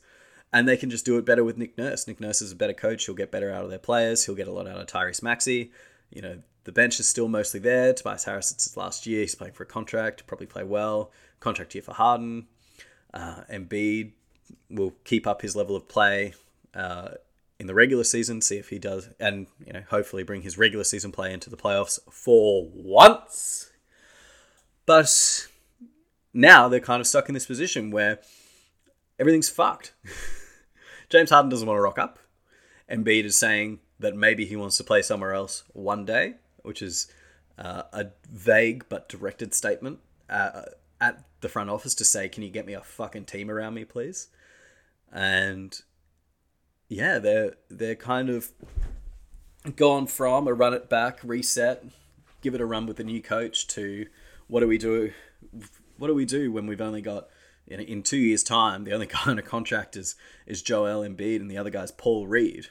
[0.54, 2.08] And they can just do it better with Nick Nurse.
[2.08, 3.06] Nick Nurse is a better coach.
[3.06, 4.26] He'll get better out of their players.
[4.26, 5.72] He'll get a lot out of Tyrese Maxey.
[6.12, 7.92] You know, the bench is still mostly there.
[7.94, 9.22] Tobias Harris, it's his last year.
[9.22, 10.28] He's playing for a contract.
[10.28, 11.12] Probably play well.
[11.40, 12.46] Contract year for Harden.
[13.12, 14.12] Uh, Embiid
[14.70, 16.36] will keep up his level of play.
[16.76, 17.10] Uh,
[17.64, 20.84] in the regular season, see if he does, and you know, hopefully bring his regular
[20.84, 23.72] season play into the playoffs for once.
[24.86, 25.48] But
[26.34, 28.20] now they're kind of stuck in this position where
[29.18, 29.94] everything's fucked.
[31.10, 32.20] James Harden doesn't want to rock up.
[32.92, 37.10] Embiid is saying that maybe he wants to play somewhere else one day, which is
[37.58, 40.00] uh, a vague but directed statement
[40.30, 40.64] uh,
[41.00, 43.86] at the front office to say, "Can you get me a fucking team around me,
[43.86, 44.28] please?"
[45.14, 45.82] And
[46.88, 48.52] yeah, they're they're kind of
[49.76, 51.86] gone from a run it back, reset,
[52.42, 54.08] give it a run with the new coach to
[54.48, 55.14] what do we do?
[55.98, 57.28] What do we do when we've only got
[57.68, 60.16] in, two years' time, the only guy on a contract is,
[60.46, 62.68] is Joel Embiid and the other guy's Paul Reed.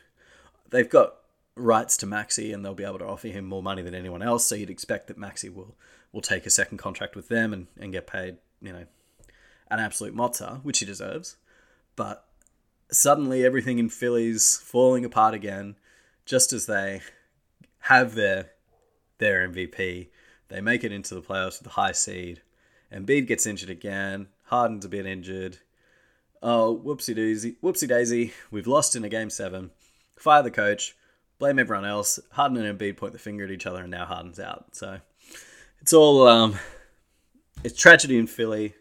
[0.71, 1.15] They've got
[1.55, 4.47] rights to Maxey and they'll be able to offer him more money than anyone else.
[4.47, 5.75] So you'd expect that Maxey will,
[6.13, 8.87] will take a second contract with them and, and get paid, you know,
[9.71, 11.37] an absolute mozza, which he deserves.
[11.97, 12.25] But
[12.93, 15.77] suddenly everything in Philly's falling apart again,
[16.25, 17.01] just as they
[17.81, 18.51] have their
[19.19, 20.09] their MVP.
[20.49, 22.43] They make it into the playoffs with a high seed.
[22.93, 24.29] Embiid gets injured again.
[24.45, 25.59] Harden's a bit injured.
[26.43, 28.33] Oh, whoopsie daisy, whoopsie daisy.
[28.51, 29.71] We've lost in a game seven.
[30.17, 30.97] Fire the coach.
[31.39, 32.19] Blame everyone else.
[32.33, 34.77] Harden and Embiid point the finger at each other, and now Harden's out.
[34.77, 34.99] So
[35.81, 36.57] it's all um,
[37.65, 38.75] it's tragedy in Philly.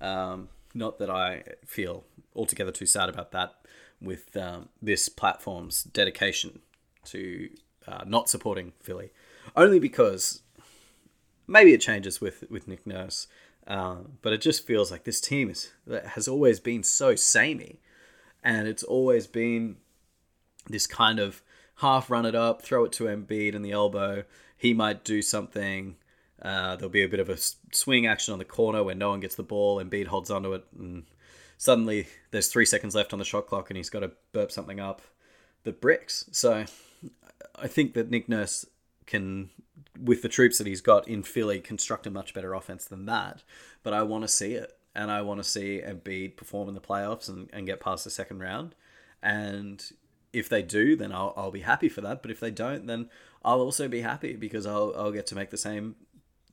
[0.00, 2.04] Um, not that I feel
[2.36, 3.54] altogether too sad about that.
[4.00, 6.60] With um, this platform's dedication
[7.04, 7.48] to
[7.88, 9.10] uh, not supporting Philly,
[9.56, 10.42] only because
[11.46, 13.26] maybe it changes with with Nick Nurse.
[13.66, 15.72] Uh, but it just feels like this team is
[16.08, 17.80] has always been so samey,
[18.44, 19.76] and it's always been
[20.68, 21.42] this kind of
[21.76, 24.24] half run it up, throw it to Embiid in the elbow.
[24.56, 25.96] He might do something.
[26.40, 27.38] Uh, there'll be a bit of a
[27.72, 29.82] swing action on the corner where no one gets the ball.
[29.82, 31.04] Embiid holds onto it, and
[31.56, 34.80] suddenly there's three seconds left on the shot clock, and he's got to burp something
[34.80, 35.02] up
[35.64, 36.24] that bricks.
[36.32, 36.64] So
[37.56, 38.66] I think that Nick Nurse
[39.06, 39.50] can
[40.00, 43.42] with the troops that he's got in Philly, construct a much better offense than that.
[43.82, 46.80] But I want to see it, and I want to see Embiid perform in the
[46.80, 48.74] playoffs and, and get past the second round.
[49.22, 49.82] And
[50.32, 52.22] if they do, then I'll, I'll be happy for that.
[52.22, 53.08] But if they don't, then
[53.44, 55.96] I'll also be happy because I'll, I'll get to make the same,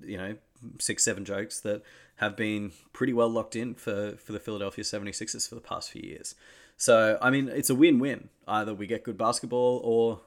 [0.05, 0.35] you know,
[0.79, 1.83] six, seven jokes that
[2.17, 6.01] have been pretty well locked in for, for the Philadelphia 76ers for the past few
[6.01, 6.35] years.
[6.77, 8.29] So, I mean, it's a win win.
[8.47, 10.21] Either we get good basketball or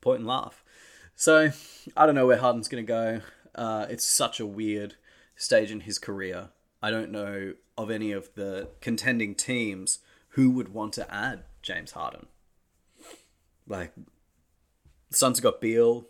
[0.00, 0.64] point and laugh.
[1.16, 1.50] So
[1.96, 3.20] I don't know where Harden's going to go.
[3.54, 4.94] Uh, it's such a weird
[5.36, 6.50] stage in his career.
[6.82, 9.98] I don't know of any of the contending teams
[10.30, 12.26] who would want to add James Harden.
[13.66, 13.92] Like,
[15.10, 16.06] the Suns got Beal,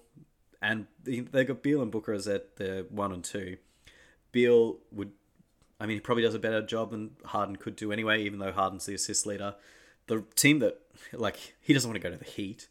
[0.60, 3.58] and they got Beal and Booker as at the one and two.
[4.32, 5.12] Beal would,
[5.80, 8.52] I mean, he probably does a better job than Harden could do anyway, even though
[8.52, 9.54] Harden's the assist leader.
[10.06, 10.80] The team that,
[11.12, 12.68] like, he doesn't want to go to the Heat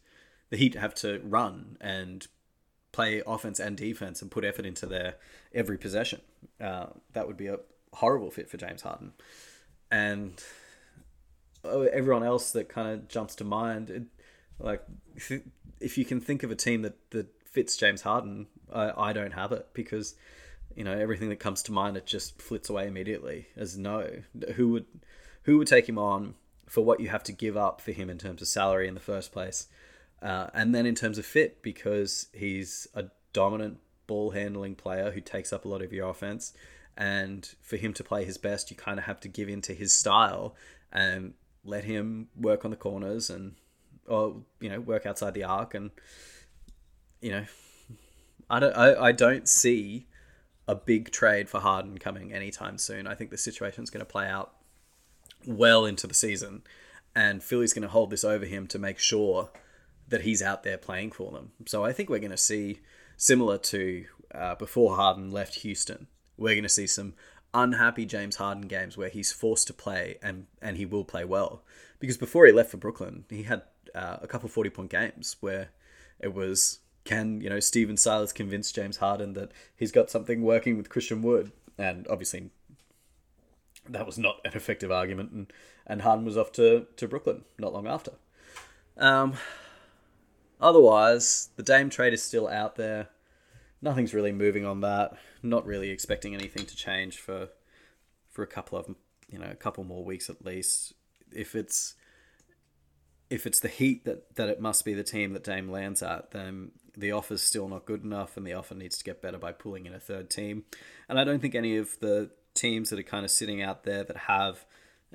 [0.50, 2.26] the Heat have to run and
[2.92, 5.16] play offense and defense and put effort into their
[5.54, 6.20] every possession.
[6.60, 7.58] Uh, that would be a
[7.94, 9.12] horrible fit for James Harden.
[9.90, 10.42] And
[11.64, 14.02] oh, everyone else that kind of jumps to mind, it,
[14.58, 14.82] like
[15.80, 19.32] if you can think of a team that, that fits James Harden, I, I don't
[19.32, 20.14] have it because
[20.74, 24.08] you know everything that comes to mind it just flits away immediately as no.
[24.54, 24.86] Who would
[25.42, 26.34] who would take him on
[26.66, 29.00] for what you have to give up for him in terms of salary in the
[29.00, 29.66] first place?
[30.20, 35.20] Uh, and then in terms of fit, because he's a dominant ball handling player who
[35.20, 36.52] takes up a lot of your offense.
[36.96, 39.74] And for him to play his best, you kind of have to give in to
[39.74, 40.56] his style
[40.92, 41.34] and
[41.64, 43.54] let him work on the corners and,
[44.08, 45.74] or, you know, work outside the arc.
[45.74, 45.92] And,
[47.20, 47.44] you know,
[48.50, 50.06] I don't, I, I don't see
[50.66, 53.06] a big trade for Harden coming anytime soon.
[53.06, 54.52] I think the situation's going to play out
[55.46, 56.62] well into the season.
[57.14, 59.50] And Philly's going to hold this over him to make sure
[60.08, 61.52] that he's out there playing for them.
[61.66, 62.80] So I think we're going to see
[63.16, 64.04] similar to
[64.34, 66.06] uh, before Harden left Houston.
[66.36, 67.14] We're going to see some
[67.54, 71.62] unhappy James Harden games where he's forced to play and and he will play well
[71.98, 73.62] because before he left for Brooklyn, he had
[73.94, 75.70] uh, a couple forty point games where
[76.20, 80.76] it was can you know Stephen Silas convince James Harden that he's got something working
[80.76, 82.50] with Christian Wood, and obviously
[83.88, 85.52] that was not an effective argument, and
[85.86, 88.12] and Harden was off to to Brooklyn not long after.
[88.96, 89.34] Um,
[90.60, 93.08] Otherwise, the Dame trade is still out there.
[93.80, 95.16] Nothing's really moving on that.
[95.42, 97.48] Not really expecting anything to change for
[98.28, 98.94] for a couple of
[99.28, 100.94] you know a couple more weeks at least.
[101.32, 101.94] If it's
[103.30, 106.32] if it's the Heat that that it must be the team that Dame lands at,
[106.32, 109.52] then the offer's still not good enough, and the offer needs to get better by
[109.52, 110.64] pulling in a third team.
[111.08, 114.02] And I don't think any of the teams that are kind of sitting out there
[114.02, 114.64] that have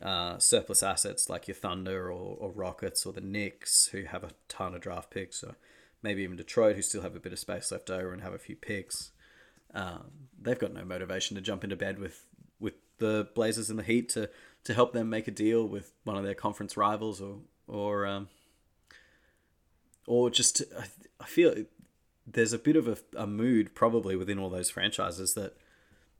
[0.01, 4.31] uh, surplus assets like your Thunder or, or Rockets or the Knicks, who have a
[4.47, 5.55] ton of draft picks, or
[6.01, 8.39] maybe even Detroit, who still have a bit of space left over and have a
[8.39, 9.11] few picks.
[9.73, 12.25] Um, they've got no motivation to jump into bed with
[12.59, 14.29] with the Blazers and the Heat to
[14.63, 18.29] to help them make a deal with one of their conference rivals or or um,
[20.07, 20.85] or just I,
[21.19, 21.55] I feel
[22.25, 25.57] there's a bit of a, a mood probably within all those franchises that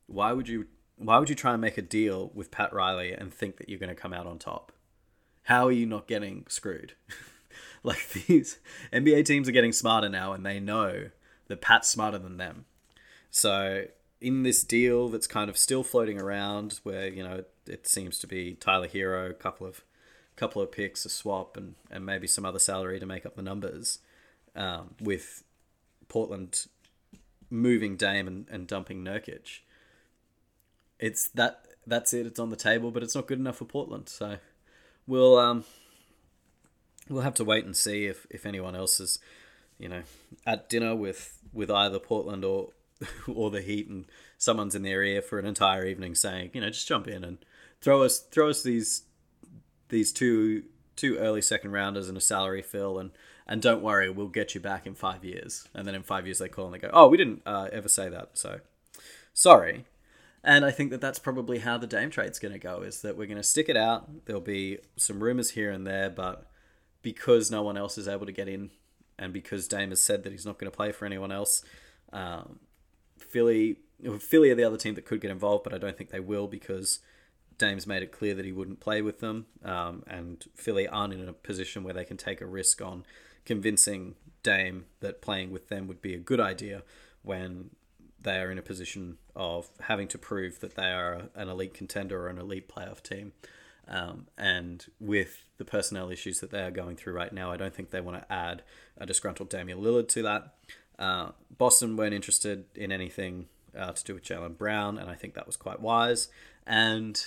[0.06, 0.66] why would you
[0.96, 3.78] why would you try and make a deal with Pat Riley and think that you're
[3.78, 4.72] going to come out on top?
[5.44, 6.94] How are you not getting screwed?
[7.82, 8.58] like these
[8.92, 11.10] NBA teams are getting smarter now and they know
[11.48, 12.64] that Pat's smarter than them.
[13.30, 13.84] So
[14.20, 18.26] in this deal that's kind of still floating around where, you know, it seems to
[18.26, 19.82] be Tyler Herro, a couple of
[20.36, 23.42] couple of picks, a swap and, and maybe some other salary to make up the
[23.42, 23.98] numbers,
[24.56, 25.44] um, with
[26.08, 26.66] Portland
[27.50, 29.60] moving Dame and, and dumping Nurkic
[30.98, 32.26] it's that that's it.
[32.26, 34.08] It's on the table, but it's not good enough for Portland.
[34.08, 34.38] So
[35.06, 35.64] we'll um,
[37.08, 39.18] we'll have to wait and see if, if anyone else is,
[39.78, 40.02] you know,
[40.46, 42.70] at dinner with with either Portland or
[43.28, 44.06] or the Heat, and
[44.38, 47.38] someone's in their ear for an entire evening saying, you know, just jump in and
[47.80, 49.02] throw us throw us these
[49.94, 50.64] these two
[50.96, 53.10] two early second rounders and a salary fill and
[53.46, 55.68] and don't worry, we'll get you back in five years.
[55.74, 57.88] And then in five years they call and they go, oh, we didn't uh, ever
[57.88, 58.60] say that, so
[59.34, 59.84] sorry.
[60.42, 63.16] And I think that that's probably how the Dame trade's going to go is that
[63.16, 64.26] we're going to stick it out.
[64.26, 66.46] There'll be some rumors here and there, but
[67.02, 68.70] because no one else is able to get in
[69.18, 71.62] and because Dame has said that he's not going to play for anyone else,
[72.12, 72.60] um,
[73.18, 73.76] Philly
[74.20, 76.46] Philly are the other team that could get involved, but I don't think they will
[76.46, 77.00] because
[77.58, 81.28] Dame's made it clear that he wouldn't play with them, um, and Philly aren't in
[81.28, 83.04] a position where they can take a risk on
[83.44, 86.82] convincing Dame that playing with them would be a good idea
[87.22, 87.70] when
[88.20, 92.26] they are in a position of having to prove that they are an elite contender
[92.26, 93.32] or an elite playoff team.
[93.86, 97.74] Um, and with the personnel issues that they are going through right now, I don't
[97.74, 98.62] think they want to add
[98.96, 100.54] a disgruntled Damian Lillard to that.
[100.98, 103.46] Uh, Boston weren't interested in anything
[103.76, 106.28] uh, to do with Jaylen Brown, and I think that was quite wise.
[106.66, 107.22] And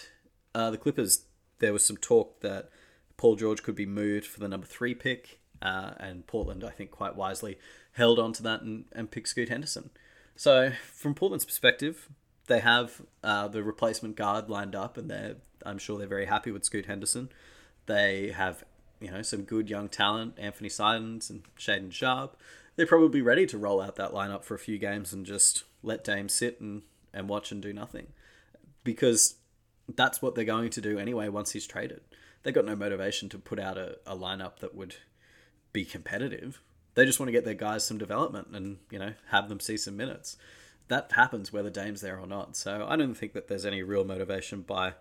[0.57, 1.25] uh, the Clippers,
[1.59, 2.69] there was some talk that
[3.15, 6.89] Paul George could be moved for the number three pick, uh, and Portland, I think,
[6.89, 7.59] quite wisely
[7.91, 9.91] held on to that and, and picked Scoot Henderson.
[10.35, 12.09] So, from Portland's perspective,
[12.47, 16.51] they have uh, the replacement guard lined up, and they're I'm sure they're very happy
[16.51, 17.29] with Scoot Henderson.
[17.85, 18.63] They have
[18.99, 22.35] you know some good young talent, Anthony Simons and Shaedon Sharpe.
[22.75, 26.03] They're probably ready to roll out that lineup for a few games and just let
[26.03, 26.81] Dame sit and,
[27.13, 28.07] and watch and do nothing,
[28.83, 29.35] because
[29.95, 32.01] that's what they're going to do anyway once he's traded.
[32.43, 34.95] they've got no motivation to put out a, a lineup that would
[35.73, 36.61] be competitive.
[36.95, 39.77] They just want to get their guys some development and you know have them see
[39.77, 40.37] some minutes.
[40.87, 42.55] That happens whether Dame's there or not.
[42.55, 44.93] So I don't think that there's any real motivation by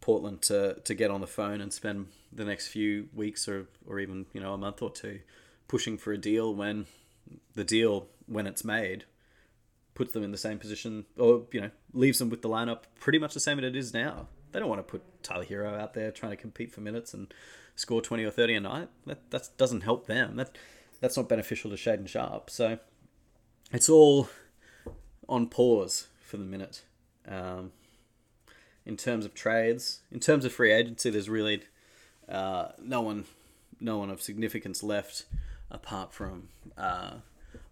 [0.00, 3.98] Portland to to get on the phone and spend the next few weeks or or
[3.98, 5.20] even you know a month or two
[5.68, 6.86] pushing for a deal when
[7.54, 9.04] the deal when it's made
[10.00, 13.18] puts them in the same position or you know leaves them with the lineup pretty
[13.18, 14.28] much the same as it is now.
[14.50, 17.34] They don't want to put Tyler Herro out there trying to compete for minutes and
[17.76, 18.88] score 20 or 30 a night.
[19.04, 20.36] That that doesn't help them.
[20.36, 20.56] That
[21.02, 22.48] that's not beneficial to Shaedon Sharpe.
[22.48, 22.78] So
[23.72, 24.30] it's all
[25.28, 26.80] on pause for the minute.
[27.28, 27.72] Um,
[28.86, 31.64] in terms of trades, in terms of free agency, there's really
[32.26, 33.26] uh, no one,
[33.78, 35.26] no one of significance left,
[35.70, 36.48] apart from
[36.78, 37.16] uh,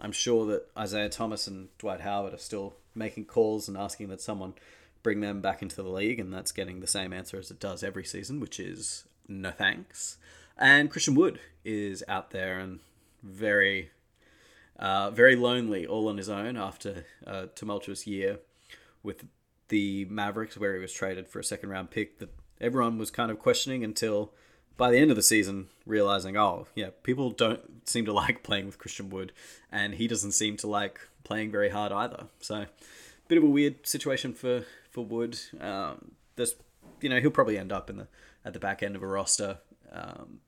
[0.00, 4.20] I'm sure that Isaiah Thomas and Dwight Howard are still making calls and asking that
[4.20, 4.54] someone
[5.02, 7.82] bring them back into the league, and that's getting the same answer as it does
[7.82, 10.18] every season, which is no thanks.
[10.56, 12.80] And Christian Wood is out there and
[13.22, 13.90] very,
[14.78, 18.40] uh, very lonely all on his own after a tumultuous year
[19.02, 19.24] with
[19.68, 22.30] the Mavericks, where he was traded for a second round pick that
[22.60, 24.32] everyone was kind of questioning until
[24.78, 28.64] by the end of the season realizing, oh, yeah, people don't seem to like playing
[28.64, 29.32] with Christian Wood,
[29.70, 32.28] and he doesn't seem to like playing very hard either.
[32.40, 32.64] So,
[33.26, 35.38] bit of a weird situation for for Wood.
[35.60, 36.54] Um, there's,
[37.02, 38.08] you know, he'll probably end up in the
[38.44, 39.58] at the back end of a roster,
[39.92, 40.40] um,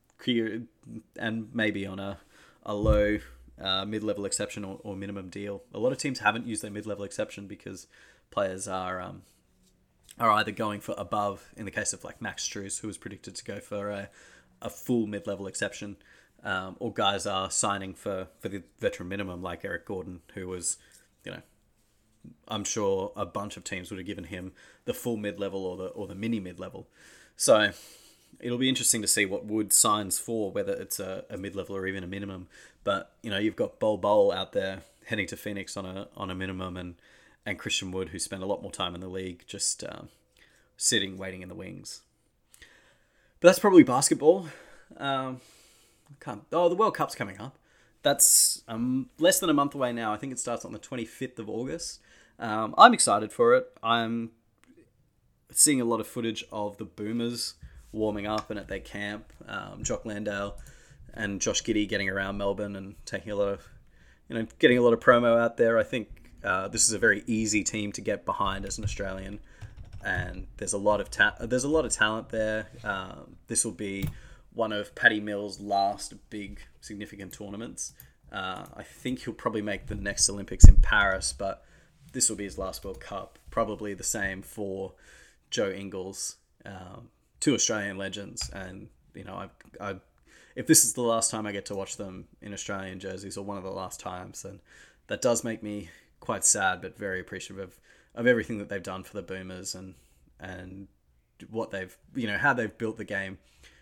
[1.19, 2.19] and maybe on a
[2.65, 3.19] a low
[3.61, 5.63] uh, mid-level exception or, or, minimum deal.
[5.75, 7.87] A lot of teams haven't used their mid-level exception because
[8.31, 9.23] players are um,
[10.21, 11.51] are either going for above.
[11.57, 14.11] In the case of like Max Strus, who was predicted to go for a,
[14.63, 15.97] a full mid-level exception,
[16.45, 20.77] um, or guys are signing for for the veteran minimum, like Eric Gordon, who was,
[21.25, 21.43] you know,
[22.47, 24.53] I'm sure a bunch of teams would have given him
[24.85, 26.87] the full mid-level or the or the mini mid-level.
[27.37, 27.71] So
[28.39, 31.77] it'll be interesting to see what Wood signs for, whether it's a, a mid level
[31.77, 32.49] or even a minimum.
[32.85, 36.31] But you know, you've got Bol Bol out there heading to Phoenix on a on
[36.31, 36.95] a minimum, and
[37.47, 40.09] and Christian Wood, who spent a lot more time in the league, just um,
[40.77, 42.03] sitting waiting in the wings.
[43.41, 44.49] But that's probably basketball.
[44.97, 45.41] Um,
[46.21, 47.57] can't, oh, the World Cup's coming up.
[48.03, 50.13] That's um, less than a month away now.
[50.13, 52.01] I think it starts on the 25th of August.
[52.39, 53.67] Um, I'm excited for it.
[53.83, 54.31] I'm
[55.51, 57.55] seeing a lot of footage of the Boomers
[57.93, 59.33] warming up and at their camp.
[59.47, 60.57] Um, Jock Landale
[61.13, 63.69] and Josh Giddey getting around Melbourne and taking a lot of,
[64.29, 65.79] you know, getting a lot of promo out there.
[65.79, 69.41] I think uh, this is a very easy team to get behind as an Australian,
[70.05, 72.69] and there's a lot of ta- there's a lot of talent there.
[72.85, 74.09] Um, this will be
[74.53, 77.93] one of Paddy Mills' last big significant tournaments.
[78.33, 81.65] Uh, I think he'll probably make the next Olympics in Paris, but
[82.13, 83.39] this will be his last World Cup.
[83.51, 84.95] Probably the same for
[85.51, 87.09] Joe Ingles, um,
[87.41, 89.49] two Australian legends, and you know, I,
[89.81, 89.97] I,
[90.57, 93.45] if this is the last time I get to watch them in Australian jerseys, or
[93.45, 94.61] one of the last times, then
[95.09, 95.91] that does make me
[96.21, 97.81] quite sad, but very appreciative of,
[98.15, 99.95] of everything that they've done for the Boomers and
[100.39, 100.89] and
[101.51, 103.39] what they've you know how they've built the game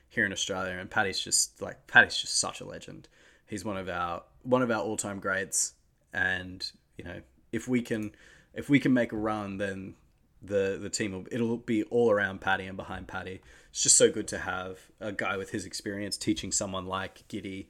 [0.08, 0.78] here in Australia.
[0.78, 3.08] And Paddy's just like Paddy's just such a legend.
[3.46, 5.74] He's one of our one of our all time greats,
[6.12, 7.20] and you know
[7.52, 8.12] if we can
[8.54, 9.94] if we can make a run, then
[10.42, 13.40] the the team will it'll be all around Paddy and behind Paddy.
[13.70, 17.66] It's just so good to have a guy with his experience teaching someone like Giddey,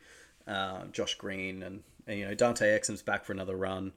[0.46, 3.92] uh, Josh Green, and, and, you know Dante Exum's back for another run.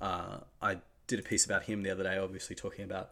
[0.00, 3.10] Uh, I did a piece about him the other day, obviously talking about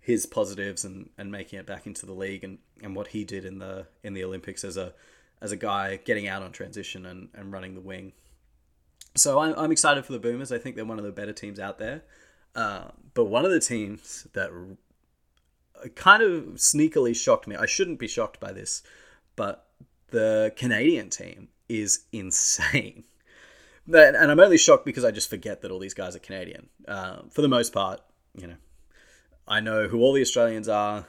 [0.00, 3.44] his positives and, and making it back into the league and, and what he did
[3.44, 4.94] in the in the Olympics as a
[5.40, 8.12] as a guy getting out on transition and, and running the wing.
[9.16, 10.52] So I'm, I'm excited for the Boomers.
[10.52, 12.02] I think they're one of the better teams out there.
[12.54, 14.50] Uh, but one of the teams that
[15.94, 18.82] kind of sneakily shocked me, I shouldn't be shocked by this,
[19.36, 19.66] but
[20.08, 23.04] the Canadian team is insane.
[23.92, 26.68] And I'm only shocked because I just forget that all these guys are Canadian.
[26.86, 28.00] Uh, for the most part,
[28.34, 28.56] you know,
[29.48, 31.06] I know who all the Australians are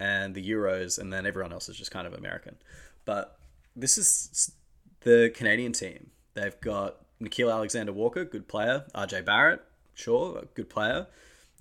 [0.00, 2.56] and the Euros, and then everyone else is just kind of American.
[3.04, 3.38] But
[3.76, 4.52] this is
[5.00, 6.10] the Canadian team.
[6.34, 8.84] They've got Nickeil Alexander Walker, good player.
[8.94, 9.62] RJ Barrett,
[9.94, 11.06] sure, good player.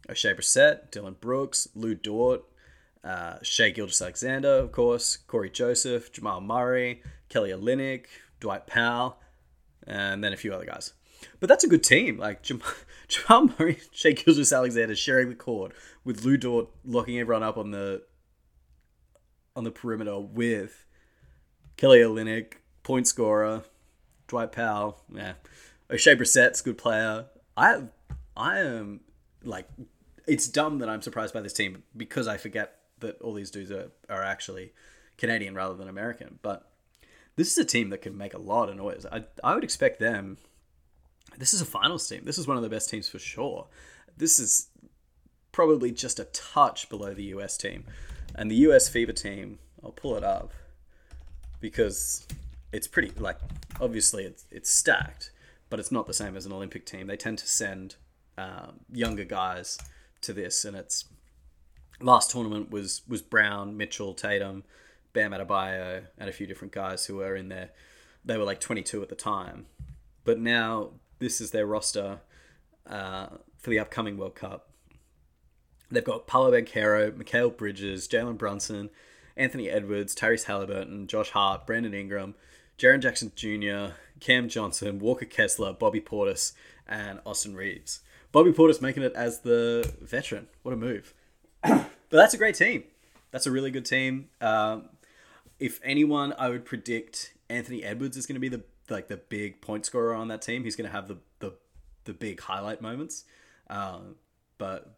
[0.10, 2.44] Oshae Brissett, Dillon Brooks, Lu Dort,
[3.04, 8.06] uh, Shai Gilgeous-Alexander, of course, Cory Joseph, Jamal Murray, Kelly Olynyk,
[8.40, 9.18] Dwight Powell,
[9.88, 10.94] and then a few other guys.
[11.40, 12.18] But that's a good team.
[12.18, 12.68] Like Jamal,
[13.08, 15.74] Jamal Murray, Shai Gilgeous-Alexander sharing the court
[16.04, 18.04] with Lu Dort locking everyone up on the
[19.56, 20.86] on the perimeter with
[21.78, 23.64] Kelly Olynyk, point scorer,
[24.28, 25.34] Dwight Powell, yeah,
[25.90, 27.26] Oshae Brissett's good player.
[27.56, 27.84] I
[28.36, 29.02] I am
[29.44, 29.68] like
[30.28, 33.72] it's dumb that I'm surprised by this team because I forget that all these dudes
[33.72, 34.74] are, are actually
[35.18, 36.40] Canadian rather than American.
[36.42, 36.68] But
[37.36, 39.06] this is a team that can make a lot of noise.
[39.12, 40.38] I, I would expect them.
[41.38, 42.22] This is a finals team.
[42.26, 43.68] This is one of the best teams for sure.
[44.18, 44.68] This is
[45.52, 47.86] probably just a touch below the US team.
[48.36, 50.52] And the US FIBA team, I'll pull it up
[51.60, 52.28] because
[52.72, 53.38] it's pretty, like,
[53.80, 55.32] obviously it's, it's stacked,
[55.70, 57.08] but it's not the same as an Olympic team.
[57.08, 57.96] They tend to send
[58.38, 59.78] um, younger guys
[60.22, 61.06] to this, and it's
[62.02, 64.64] last tournament was was Brown, Mitchell, Tatum,
[65.14, 67.70] Bam Adebayo, and a few different guys who were in there.
[68.26, 69.66] They were like 22 at the time,
[70.24, 72.22] but now this is their roster
[72.88, 74.70] uh, for the upcoming World Cup.
[75.91, 78.89] They've got Paolo Banchero, Mikal Bridges, Jalen Brunson,
[79.36, 82.36] Anthony Edwards, Tyrese Halliburton, Josh Hart, Brandon Ingram,
[82.78, 86.53] Jaren Jackson Jr., Cam Johnson, Walker Kessler, Bobby Portis,
[86.88, 88.01] and Austin Reaves.
[88.32, 90.47] Bobby Portis making it as the veteran.
[90.64, 91.14] What a move.
[91.61, 92.84] but that's a great team.
[93.32, 94.30] That's a really good team.
[94.41, 94.89] Um,
[95.60, 99.62] if anyone, I would predict Anthony Edwards is going to be the like the big
[99.62, 100.64] point scorer on that team.
[100.64, 101.54] He's going to have the the,
[102.06, 103.26] the big highlight moments.
[103.70, 104.16] Um,
[104.58, 104.97] but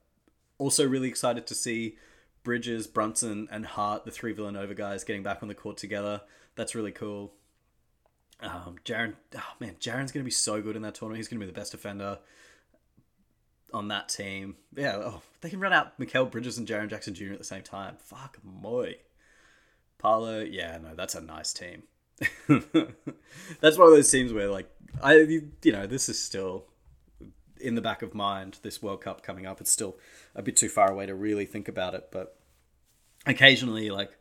[0.58, 1.98] also really excited to see
[2.44, 6.22] Bridges, Brunson, and Hart, the three Villanova guys, getting back on the court together.
[6.56, 7.34] That's really cool.
[8.42, 11.18] Um, Jaren, oh man, Jaren's going to be so good in that tournament.
[11.18, 12.20] He's going to be the best defender
[13.74, 14.56] on that team.
[14.76, 17.34] Yeah, oh, they can run out Mikal Bridges and Jaren Jackson Jr.
[17.34, 17.96] at the same time.
[18.00, 18.98] Fuck boy.
[20.06, 21.82] Paolo, yeah, no, that's a nice team.
[22.48, 24.70] that's one of those teams where, like,
[25.02, 26.66] I, you know, this is still
[27.60, 28.60] in the back of mind.
[28.62, 29.98] This World Cup coming up, it's still
[30.36, 32.10] a bit too far away to really think about it.
[32.12, 32.38] But
[33.26, 34.12] occasionally, like,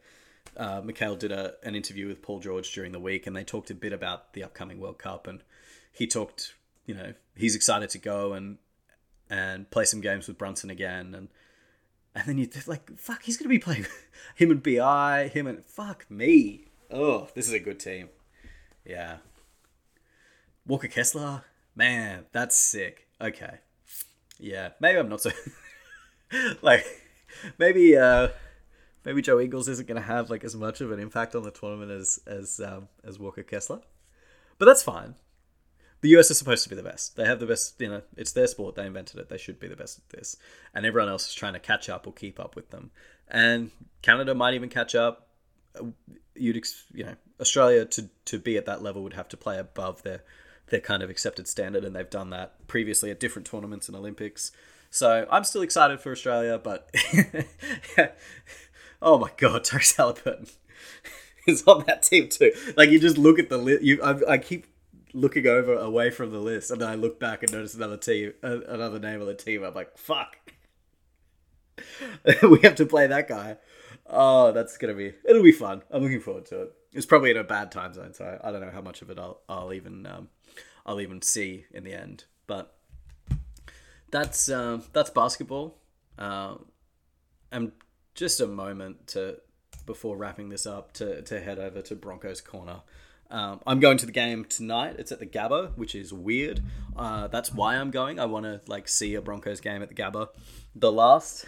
[0.56, 3.70] uh, Mikal did a, an interview with Paul George during the week, and they talked
[3.70, 5.42] a bit about the upcoming World Cup, and
[5.92, 6.54] he talked,
[6.86, 8.56] you know, he's excited to go and
[9.28, 11.28] and play some games with Brunson again, and
[12.14, 13.86] and then you are like, fuck, he's gonna be playing
[14.34, 16.66] him and Bi, him and fuck me.
[16.90, 18.08] Oh, this is a good team.
[18.84, 19.16] Yeah.
[20.66, 21.42] Walker Kessler,
[21.74, 23.08] man, that's sick.
[23.20, 23.58] Okay,
[24.38, 25.30] yeah, maybe I'm not so
[26.62, 26.84] like
[27.58, 28.28] maybe uh
[29.04, 31.90] maybe Joe Ingles isn't gonna have like as much of an impact on the tournament
[31.90, 33.80] as as um, as Walker Kessler,
[34.58, 35.14] but that's fine
[36.04, 37.16] the US is supposed to be the best.
[37.16, 38.74] They have the best, you know, it's their sport.
[38.74, 39.30] They invented it.
[39.30, 40.36] They should be the best at this.
[40.74, 42.90] And everyone else is trying to catch up or keep up with them.
[43.26, 43.70] And
[44.02, 45.28] Canada might even catch up.
[46.34, 50.02] You'd, you know, Australia to, to be at that level would have to play above
[50.02, 50.24] their,
[50.66, 51.86] their kind of accepted standard.
[51.86, 54.52] And they've done that previously at different tournaments and Olympics.
[54.90, 56.94] So I'm still excited for Australia, but
[59.00, 60.48] oh my God, Tyrese Halliburton
[61.46, 62.52] is on that team too.
[62.76, 63.82] Like you just look at the list.
[63.82, 64.66] You, I keep
[65.14, 68.34] looking over away from the list, and then I look back and notice another team,
[68.42, 69.62] uh, another name of the team.
[69.62, 70.36] I'm like, fuck.
[72.42, 73.56] we have to play that guy.
[74.06, 75.14] Oh, that's gonna be.
[75.26, 75.82] It'll be fun.
[75.90, 76.72] I'm looking forward to it.
[76.92, 79.18] It's probably in a bad time zone, so I don't know how much of it
[79.18, 80.28] I'll I'll even um,
[80.84, 82.24] I'll even see in the end.
[82.46, 82.74] But
[84.10, 85.78] that's um, that's basketball.
[86.18, 86.56] Uh,
[87.50, 87.72] and
[88.14, 89.40] just a moment to
[89.86, 92.82] before wrapping this up to to head over to Broncos corner.
[93.30, 94.96] Um, I'm going to the game tonight.
[94.98, 96.62] It's at the Gabba, which is weird.
[96.96, 98.20] Uh, that's why I'm going.
[98.20, 100.28] I want to like see a Broncos game at the Gabba.
[100.74, 101.46] The last,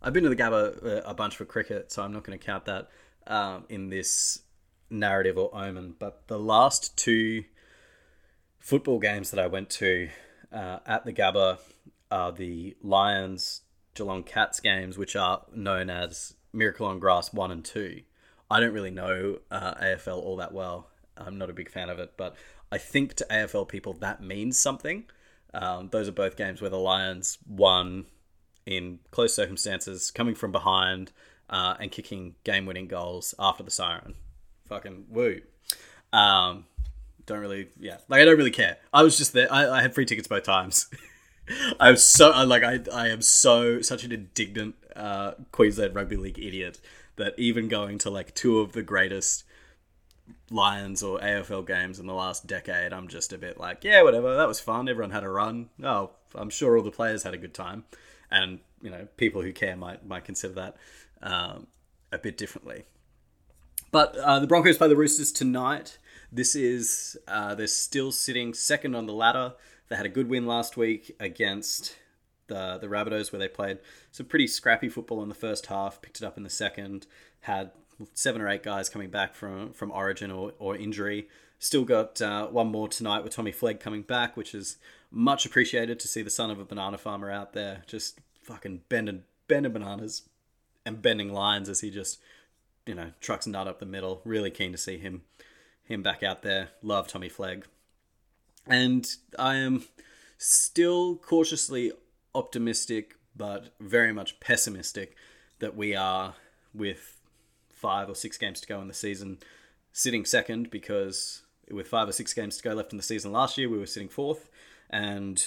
[0.00, 2.44] I've been to the Gabba uh, a bunch for cricket, so I'm not going to
[2.44, 2.88] count that
[3.26, 4.40] um, in this
[4.90, 5.94] narrative or omen.
[5.98, 7.44] But the last two
[8.58, 10.08] football games that I went to
[10.52, 11.58] uh, at the Gabba
[12.10, 13.62] are the Lions
[13.94, 18.02] Geelong Cats games, which are known as Miracle on Grass 1 and 2.
[18.50, 20.88] I don't really know uh, AFL all that well.
[21.16, 22.36] I'm not a big fan of it, but
[22.70, 25.04] I think to AFL people that means something.
[25.54, 28.06] Um, those are both games where the Lions won
[28.66, 31.12] in close circumstances, coming from behind
[31.48, 34.14] uh, and kicking game winning goals after the siren.
[34.68, 35.40] Fucking woo.
[36.12, 36.66] Um,
[37.24, 38.78] don't really, yeah, like I don't really care.
[38.92, 39.52] I was just there.
[39.52, 40.88] I, I had free tickets both times.
[41.80, 46.38] I was so like I I am so such an indignant uh, Queensland Rugby League
[46.38, 46.80] idiot
[47.16, 49.44] that even going to like two of the greatest
[50.50, 54.36] Lions or AFL games in the last decade, I'm just a bit like, yeah, whatever.
[54.36, 54.88] That was fun.
[54.88, 55.70] Everyone had a run.
[55.82, 57.84] Oh, I'm sure all the players had a good time,
[58.30, 60.76] and you know, people who care might might consider that
[61.22, 61.66] um,
[62.12, 62.84] a bit differently.
[63.90, 65.98] But uh, the Broncos play the Roosters tonight.
[66.30, 69.54] This is uh, they're still sitting second on the ladder.
[69.88, 71.96] They had a good win last week against
[72.48, 73.78] the the Rabbitohs, where they played
[74.10, 77.06] some pretty scrappy football in the first half, picked it up in the second,
[77.40, 77.70] had
[78.12, 81.28] seven or eight guys coming back from from Origin or, or injury.
[81.58, 84.76] Still got uh, one more tonight with Tommy Flegg coming back, which is
[85.10, 89.22] much appreciated to see the son of a banana farmer out there just fucking bending
[89.48, 90.22] bending bananas
[90.84, 92.20] and bending lines as he just
[92.84, 94.20] you know trucks nut up the middle.
[94.24, 95.22] Really keen to see him
[95.84, 96.70] him back out there.
[96.82, 97.64] Love Tommy Flegg,
[98.66, 99.08] and
[99.38, 99.84] I am
[100.38, 101.92] still cautiously
[102.34, 105.16] optimistic but very much pessimistic
[105.58, 106.34] that we are
[106.74, 107.20] with
[107.70, 109.38] five or six games to go in the season
[109.92, 113.58] sitting second because with five or six games to go left in the season last
[113.58, 114.48] year we were sitting fourth.
[114.88, 115.44] And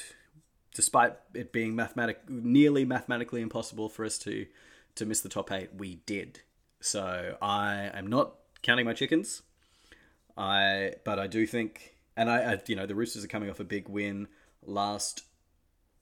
[0.73, 4.45] despite it being mathematic nearly mathematically impossible for us to
[4.95, 6.41] to miss the top eight we did.
[6.81, 9.41] So i am not counting my chickens.
[10.37, 13.61] I but i do think and I, I you know the roosters are coming off
[13.61, 14.27] a big win
[14.65, 15.23] last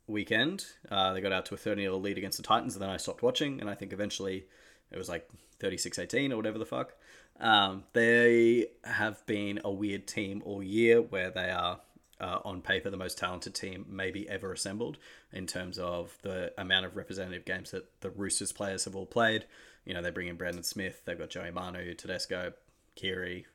[0.08, 0.66] weekend.
[0.90, 2.98] Uh, they got out to a 30 0 lead against the Titans, and then I
[2.98, 4.48] stopped watching, and I think eventually
[4.92, 6.94] it was like 36 18 or whatever the fuck.
[7.40, 11.80] Um, they have been a weird team all year where they are.
[12.20, 14.98] Uh, on paper, the most talented team maybe ever assembled
[15.32, 19.46] in terms of the amount of representative games that the Roosters players have all played.
[19.86, 22.54] You know, they bring in Brandon Smith, they've got Joey Manu, Tedesco,
[22.96, 23.46] Keary,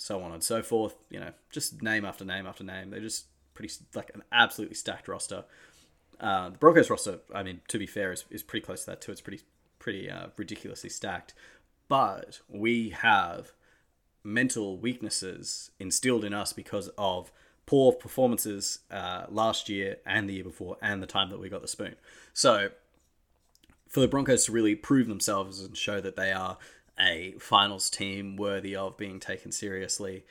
[0.00, 0.96] so on and so forth.
[1.10, 2.90] You know, just name after name after name.
[2.90, 5.44] They're just pretty like an absolutely stacked roster.
[6.18, 9.02] Uh, the Broncos roster, I mean, to be fair, is, is pretty close to that
[9.02, 9.12] too.
[9.12, 9.42] It's pretty
[9.78, 11.34] pretty uh, ridiculously stacked,
[11.86, 13.52] but we have
[14.24, 17.30] mental weaknesses instilled in us because of
[17.66, 21.60] poor performances uh, last year and the year before, and the time that we got
[21.60, 21.96] the spoon.
[22.32, 22.70] So,
[23.86, 26.56] for the Broncos to really prove themselves and show that they are
[27.00, 30.24] a finals team worthy of being taken seriously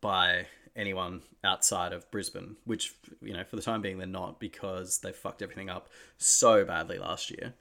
[0.00, 0.46] by
[0.76, 5.12] anyone outside of Brisbane, which, you know, for the time being, they're not because they
[5.12, 7.54] fucked everything up so badly last year.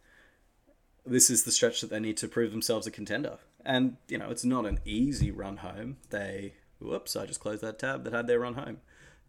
[1.06, 3.38] This is the stretch that they need to prove themselves a contender.
[3.66, 5.98] And, you know, it's not an easy run home.
[6.10, 8.78] They, whoops, I just closed that tab that had their run home.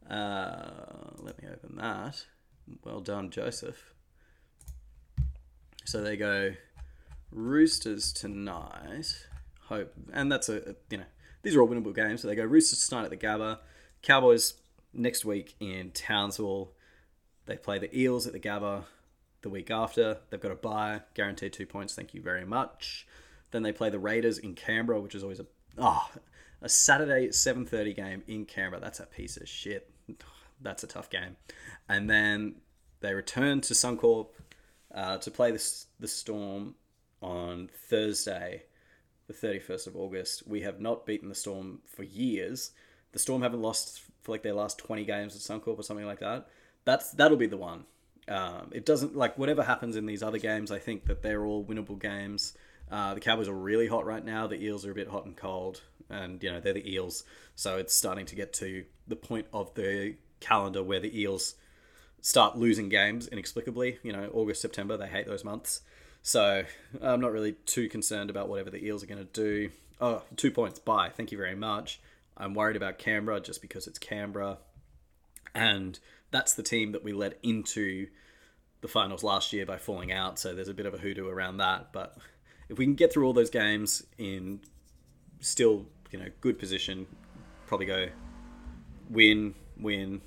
[0.09, 0.71] Uh,
[1.19, 2.25] let me open that.
[2.85, 3.93] Well done, Joseph.
[5.85, 6.55] So they go
[7.35, 9.27] Roosters tonight.
[9.69, 11.05] Hope, and that's a you know
[11.43, 12.23] these are all winnable games.
[12.23, 13.59] So they go Roosters tonight at the Gabba.
[14.03, 14.55] Cowboys
[14.93, 16.73] next week in Townsville.
[17.47, 18.85] They play the Eels at the Gabba
[19.43, 20.19] the week after.
[20.31, 21.95] They've got a bye, guaranteed two points.
[21.95, 23.07] Thank you very much.
[23.51, 26.09] Then they play the Raiders in Canberra, which is always a oh,
[26.63, 28.81] a Saturday 7:30 game in Canberra.
[28.81, 29.91] That's a piece of shit.
[30.61, 31.37] That's a tough game.
[31.89, 32.57] And then
[33.01, 34.29] they return to Suncorp
[34.95, 36.75] uh, to play this the Storm
[37.25, 38.65] on Thursday,
[39.27, 40.47] the 31st of August.
[40.47, 42.73] We have not beaten the Storm for years.
[43.13, 46.21] The Storm haven't lost for like their last 20 games at Suncorp or something like
[46.21, 46.49] that.
[46.85, 47.87] That's that'll be the one.
[48.29, 50.71] Um, it doesn't like whatever happens in these other games.
[50.71, 52.53] I think that they're all winnable games.
[52.91, 54.47] Uh, the Cowboys are really hot right now.
[54.47, 57.79] The Eels are a bit hot and cold, and you know they're the Eels, so
[57.79, 61.55] it's starting to get to the point of the calendar where the Eels
[62.21, 63.99] start losing games inexplicably.
[64.03, 65.81] You know, August, September, they hate those months.
[66.27, 66.65] So
[67.03, 69.71] I'm not really too concerned about whatever the Eels are going to do.
[70.01, 70.79] Oh, two points.
[70.79, 71.11] Bye.
[71.15, 72.01] Thank you very much.
[72.35, 74.57] I'm worried about Canberra just because it's Canberra.
[75.55, 76.01] And
[76.31, 78.07] that's the team that we led into
[78.81, 80.39] the finals last year by falling out.
[80.39, 81.93] So there's a bit of a hoodoo around that.
[81.93, 82.17] But
[82.71, 84.61] if we can get through all those games in
[85.41, 87.07] still, you know, good position,
[87.67, 88.09] probably go
[89.11, 90.23] win, win.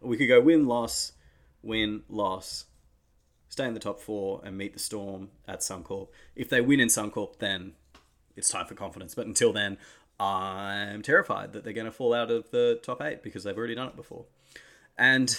[0.00, 1.12] We could go win, loss,
[1.62, 2.64] win, loss,
[3.52, 6.08] stay in the top four, and meet the Storm at Suncorp.
[6.34, 7.74] If they win in Suncorp, then
[8.34, 9.14] it's time for confidence.
[9.14, 9.76] But until then,
[10.18, 13.74] I'm terrified that they're going to fall out of the top eight because they've already
[13.74, 14.24] done it before.
[14.96, 15.38] And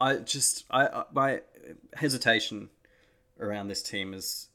[0.00, 1.42] I just, I, my
[1.96, 2.70] hesitation
[3.38, 4.48] around this team is,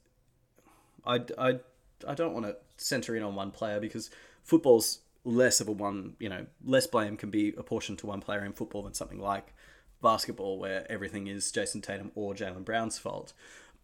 [1.06, 1.60] I, I,
[2.08, 4.10] I don't want to center in on one player because
[4.42, 8.44] football's less of a one, you know, less blame can be apportioned to one player
[8.44, 9.54] in football than something like
[10.02, 13.32] basketball where everything is Jayson Tatum or Jaylen Brown's fault.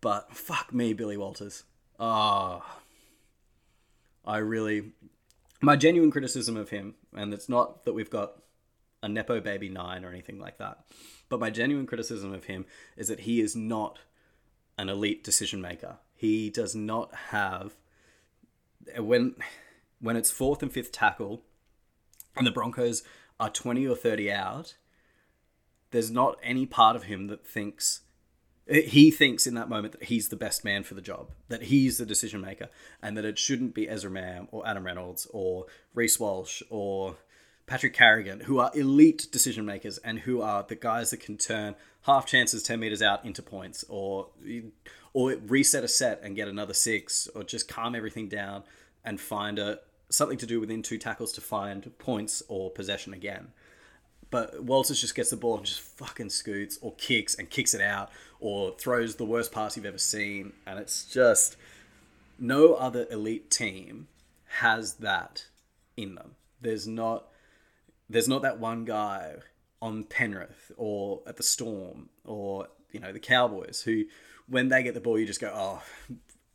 [0.00, 1.64] But fuck me, Billy Walters.
[1.98, 2.60] Ah.
[2.62, 2.80] Oh,
[4.24, 4.92] I really.
[5.60, 8.34] My genuine criticism of him, and it's not that we've got
[9.02, 10.84] a Nepo baby nine or anything like that,
[11.28, 12.66] but my genuine criticism of him
[12.96, 13.98] is that he is not
[14.76, 15.96] an elite decision maker.
[16.14, 17.76] He does not have.
[18.96, 19.34] When
[20.00, 21.42] when it's fourth and fifth tackle
[22.36, 23.02] and the Broncos
[23.40, 24.76] are 20 or 30 out,
[25.90, 28.00] there's not any part of him that thinks
[28.68, 31.96] he thinks in that moment that he's the best man for the job, that he's
[31.96, 32.68] the decision maker,
[33.02, 37.16] and that it shouldn't be Ezra Mam or Adam Reynolds or Reece Walsh or
[37.66, 41.76] Patrick Carrigan, who are elite decision makers and who are the guys that can turn
[42.02, 44.28] half chances 10 meters out into points or
[45.14, 48.62] or reset a set and get another six or just calm everything down
[49.04, 49.80] and find a
[50.10, 53.48] something to do within two tackles to find points or possession again.
[54.30, 57.80] But Walters just gets the ball and just fucking scoots or kicks and kicks it
[57.80, 58.10] out
[58.40, 60.52] or throws the worst pass you've ever seen.
[60.66, 61.56] And it's just
[62.38, 64.08] no other elite team
[64.60, 65.46] has that
[65.96, 66.32] in them.
[66.60, 67.28] There's not
[68.10, 69.36] there's not that one guy
[69.80, 74.04] on Penrith or at the Storm or you know the Cowboys who
[74.48, 75.82] when they get the ball you just go oh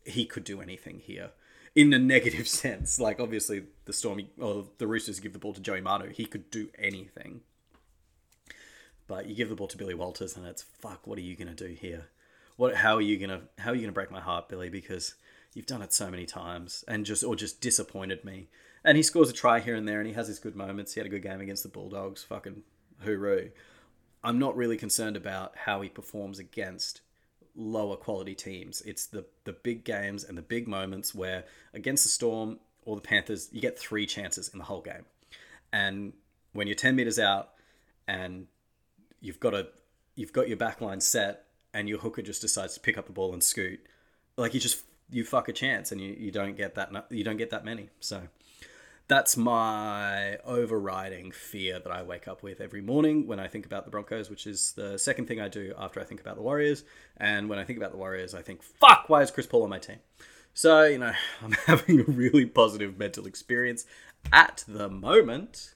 [0.05, 1.31] he could do anything here
[1.75, 5.61] in a negative sense like obviously the Stormy or the Roosters give the ball to
[5.61, 7.41] Joey Manu he could do anything
[9.07, 11.05] but you give the ball to Billy Walters, and it's fuck.
[11.05, 12.07] What are you gonna do here?
[12.57, 12.75] What?
[12.75, 13.41] How are you gonna?
[13.59, 14.69] How are you gonna break my heart, Billy?
[14.69, 15.15] Because
[15.53, 18.49] you've done it so many times, and just or just disappointed me.
[18.83, 20.93] And he scores a try here and there, and he has his good moments.
[20.93, 22.23] He had a good game against the Bulldogs.
[22.23, 22.63] Fucking
[23.03, 23.51] hooroo.
[24.23, 27.01] I'm not really concerned about how he performs against
[27.55, 28.81] lower quality teams.
[28.81, 33.01] It's the the big games and the big moments where against the Storm or the
[33.01, 35.05] Panthers, you get three chances in the whole game.
[35.71, 36.13] And
[36.53, 37.51] when you're 10 meters out
[38.07, 38.47] and
[39.23, 39.67] you've got a
[40.15, 43.33] you've got your backline set and your hooker just decides to pick up the ball
[43.33, 43.79] and scoot
[44.37, 47.37] like you just you fuck a chance and you, you don't get that you don't
[47.37, 48.21] get that many so
[49.07, 53.83] that's my overriding fear that I wake up with every morning when I think about
[53.83, 56.85] the Broncos, which is the second thing I do after I think about the Warriors.
[57.17, 59.69] And when I think about the Warriors, I think, fuck, why is Chris Paul on
[59.69, 59.97] my team?
[60.53, 63.85] So, you know, I'm having a really positive mental experience
[64.31, 65.72] at the moment.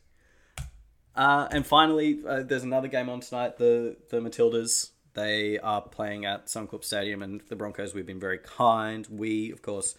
[1.17, 3.57] Uh, and finally, uh, there's another game on tonight.
[3.57, 7.95] The the Matildas they are playing at Suncorp Stadium, and the Broncos.
[7.95, 9.05] We've been very kind.
[9.09, 9.95] We, of course,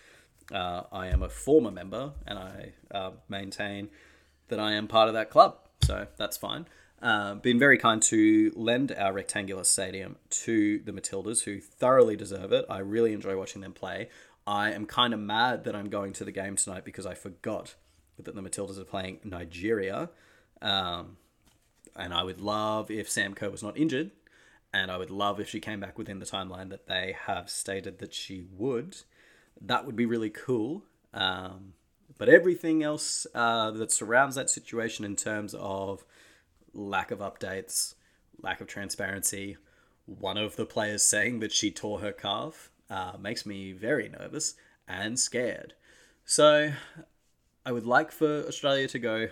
[0.53, 3.91] uh, I am a former member, and I uh, maintain
[4.47, 5.59] that I am part of that club.
[5.83, 6.67] So that's fine.
[7.03, 12.53] Uh, been very kind to lend our rectangular stadium to the Matildas, who thoroughly deserve
[12.53, 12.65] it.
[12.71, 14.09] I really enjoy watching them play.
[14.47, 17.75] I am kind of mad that I'm going to the game tonight because I forgot
[18.23, 20.11] that the Matildas are playing Nigeria.
[20.61, 21.17] Um,
[21.97, 24.11] and I would love if Sam Kerr was not injured,
[24.73, 27.99] and I would love if she came back within the timeline that they have stated
[27.99, 28.99] that she would.
[29.61, 30.85] That would be really cool.
[31.13, 31.75] Um,
[32.17, 36.05] but everything else uh, that surrounds that situation in terms of
[36.73, 37.95] lack of updates,
[38.43, 39.57] lack of transparency,
[40.07, 44.55] one of the players saying that she tore her calf uh, makes me very nervous
[44.87, 45.75] and scared.
[46.25, 46.73] So
[47.65, 49.29] I would like for Australia to go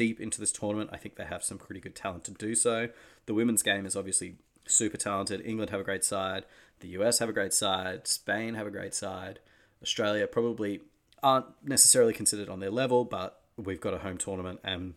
[0.00, 0.88] deep into this tournament.
[0.94, 2.88] I think they have some pretty good talent to do so.
[3.26, 4.36] The women's game is obviously
[4.66, 5.42] super talented.
[5.44, 6.46] England have a great side.
[6.80, 8.06] The US have a great side.
[8.06, 9.40] Spain have a great side.
[9.82, 10.80] Australia probably
[11.22, 14.94] aren't necessarily considered on their level, but we've got a home tournament and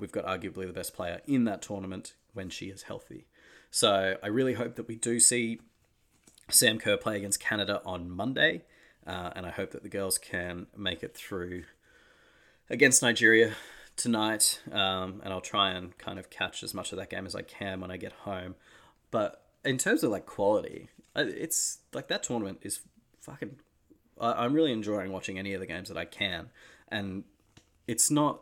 [0.00, 3.26] we've got arguably the best player in that tournament when she is healthy.
[3.70, 5.60] So I really hope that we do see
[6.48, 8.62] Sam Kerr play against Canada on Monday,
[9.06, 11.64] uh, and I hope that the girls can make it through
[12.70, 13.52] against Nigeria
[13.98, 14.60] tonight.
[14.72, 17.42] Um, and I'll try and kind of catch as much of that game as I
[17.42, 18.54] can when I get home.
[19.10, 22.80] But in terms of like quality, it's like that tournament is
[23.20, 23.56] fucking.
[24.20, 26.50] I'm really enjoying watching any of the games that I can,
[26.88, 27.22] and
[27.86, 28.40] it's not,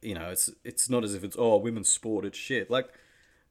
[0.00, 2.70] you know, it's it's not as if it's oh women's sport, it's shit.
[2.70, 2.88] Like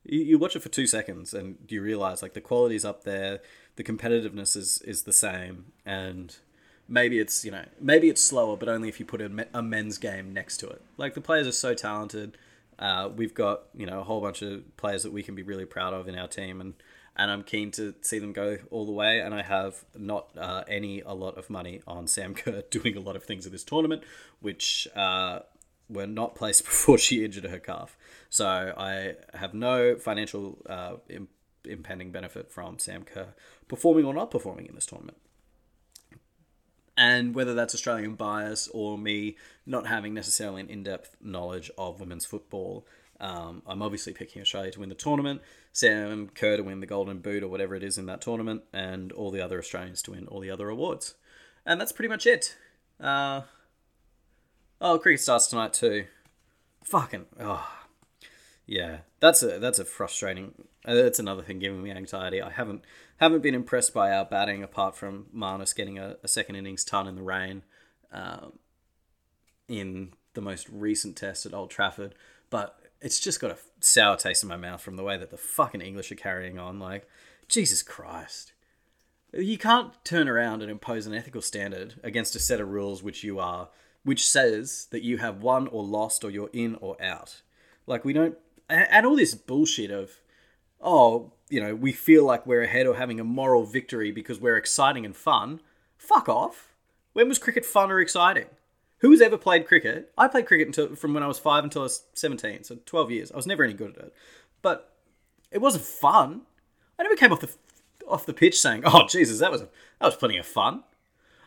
[0.03, 3.41] you, you watch it for two seconds and you realize like the quality's up there,
[3.75, 6.37] the competitiveness is is the same, and
[6.89, 10.33] maybe it's you know maybe it's slower, but only if you put a, men's game
[10.33, 10.81] next to it.
[10.97, 12.37] Like the players are so talented.
[12.77, 15.65] Uh, we've got you know a whole bunch of players that we can be really
[15.65, 16.73] proud of in our team, and
[17.15, 19.19] and I'm keen to see them go all the way.
[19.19, 23.01] And I have not uh, any a lot of money on Sam Kerr doing a
[23.01, 24.03] lot of things at this tournament,
[24.41, 25.39] which uh,
[25.87, 27.97] were not placed before she injured her calf.
[28.29, 31.29] So I have no financial uh, imp-
[31.65, 33.33] impending benefit from Sam Kerr
[33.67, 35.17] performing or not performing in this tournament.
[36.99, 42.01] And whether that's Australian bias or me not having necessarily an in depth knowledge of
[42.01, 42.85] women's football,
[43.21, 45.41] um, I'm obviously picking Australia to win the tournament,
[45.71, 49.13] Sam Kerr to win the Golden Boot or whatever it is in that tournament, and
[49.13, 51.15] all the other Australians to win all the other awards.
[51.65, 52.57] And that's pretty much it.
[52.99, 53.43] Uh,
[54.81, 56.05] oh, cricket starts tonight too.
[56.83, 57.65] Fucking oh,
[58.65, 58.99] yeah.
[59.21, 60.65] That's a that's a frustrating.
[60.83, 62.41] Uh, that's another thing giving me anxiety.
[62.41, 62.83] I haven't
[63.20, 67.07] haven't been impressed by our batting apart from Marnus getting a, a second innings ton
[67.07, 67.63] in the rain,
[68.11, 68.59] um,
[69.67, 72.15] in the most recent test at Old Trafford.
[72.49, 75.38] But it's just got a sour taste in my mouth from the way that the
[75.38, 76.80] fucking English are carrying on.
[76.80, 77.07] Like,
[77.47, 78.53] Jesus Christ.
[79.34, 83.24] You can't turn around and impose an ethical standard against a set of rules which
[83.24, 83.70] you are,
[84.03, 87.41] which says that you have won or lost or you're in or out.
[87.86, 88.38] Like, we don't.
[88.70, 90.20] And all this bullshit of,
[90.82, 94.57] oh, you know, we feel like we're ahead or having a moral victory because we're
[94.57, 95.61] exciting and fun.
[95.97, 96.67] Fuck off.
[97.13, 98.45] When was cricket fun or exciting?
[98.99, 100.11] Who's ever played cricket?
[100.17, 103.11] I played cricket until from when I was five until I was seventeen, so twelve
[103.11, 103.32] years.
[103.32, 104.13] I was never any good at it,
[104.61, 104.93] but
[105.51, 106.41] it wasn't fun.
[106.99, 107.49] I never came off the
[108.07, 109.69] off the pitch saying, "Oh Jesus, that was that
[110.01, 110.84] was plenty of fun."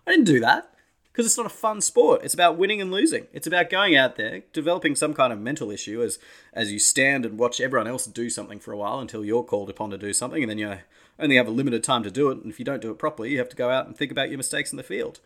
[0.07, 0.72] I didn't do that
[1.13, 2.23] because it's not a fun sport.
[2.25, 3.27] It's about winning and losing.
[3.33, 6.19] It's about going out there, developing some kind of mental issue as
[6.53, 9.69] as you stand and watch everyone else do something for a while until you're called
[9.71, 10.79] upon to do something, and then you
[11.19, 12.39] only have a limited time to do it.
[12.43, 14.31] And if you don't do it properly, you have to go out and think about
[14.31, 15.21] your mistakes in the field.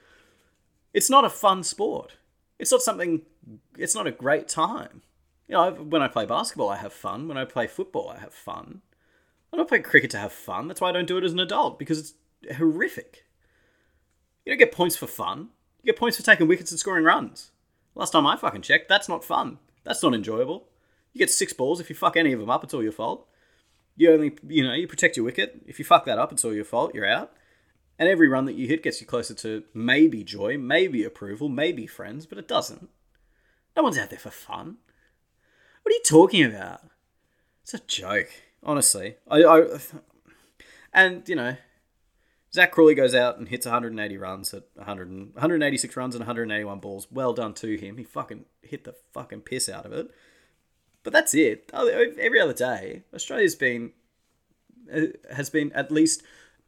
[0.93, 2.15] It's not a fun sport.
[2.59, 3.23] It's not something.
[3.79, 5.03] It's not a great time.
[5.49, 7.29] You know, when I play basketball, I have fun.
[7.29, 8.83] When I play football, I have fun.
[9.53, 10.67] I don't play cricket to have fun.
[10.67, 13.25] That's why I don't do it as an adult because it's horrific.
[14.45, 15.51] You don't get points for fun.
[15.83, 17.51] You get points for taking wickets and scoring runs.
[17.95, 19.59] Last time I fucking checked, that's not fun.
[19.85, 20.69] That's not enjoyable.
[21.13, 21.81] You get six balls.
[21.81, 23.27] If you fuck any of them up, it's all your fault.
[23.97, 25.63] You only, you know, you protect your wicket.
[25.67, 26.95] If you fuck that up, it's all your fault.
[26.95, 27.33] You're out.
[27.99, 31.87] And every run that you hit gets you closer to maybe joy, maybe approval, maybe
[31.87, 32.91] friends, but it doesn't.
[33.75, 34.77] No one's out there for fun.
[35.83, 36.83] What are you talking about?
[37.63, 38.29] It's a joke,
[38.63, 39.17] honestly.
[39.29, 39.79] I, I
[40.93, 41.57] and you know,
[42.57, 47.07] Zak Crawley goes out and hits 180 runs at 100 186 runs and 181 balls.
[47.11, 47.99] Well done to him.
[47.99, 50.11] He fucking hit the fucking piss out of it.
[51.03, 51.71] But that's it.
[51.75, 53.93] Every other day, Australia's been
[54.91, 56.23] uh, has been at least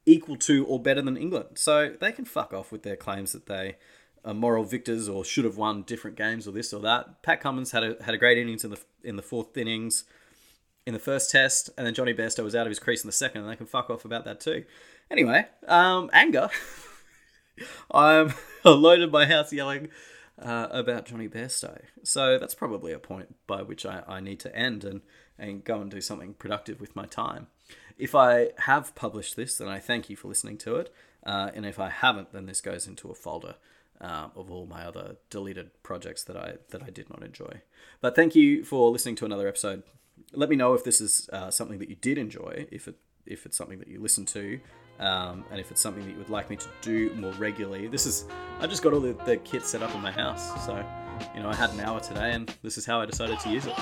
[0.04, 1.52] equal to or better than England.
[1.54, 3.78] So they can fuck off with their claims that they
[4.26, 7.22] are moral victors or should have won different games or this or that.
[7.22, 10.04] Pat Cummins had a had a great innings in the in the fourth innings
[10.88, 13.12] in the first test, and then Jonny Bairstow was out of his crease in the
[13.12, 14.64] second, and they can fuck off about that too.
[15.10, 16.50] Anyway, um, anger.
[17.90, 18.34] I'm
[18.64, 19.88] alone in my house yelling
[20.40, 21.80] uh, about Jonny Bairstow.
[22.02, 25.00] So that's probably a point by which I, I need to end and,
[25.38, 27.48] and go and do something productive with my time.
[27.96, 30.94] If I have published this, then I thank you for listening to it.
[31.24, 33.56] Uh, and if I haven't, then this goes into a folder
[34.00, 37.62] uh, of all my other deleted projects that I that I did not enjoy.
[38.00, 39.82] But thank you for listening to another episode.
[40.32, 42.96] Let me know if this is uh, something that you did enjoy, if it
[43.26, 44.60] if it's something that you listen to,
[45.00, 47.86] um, and if it's something that you would like me to do more regularly.
[47.86, 48.26] This is
[48.60, 50.84] I just got all the, the kit set up in my house, so
[51.34, 53.66] you know I had an hour today, and this is how I decided to use
[53.66, 53.74] it.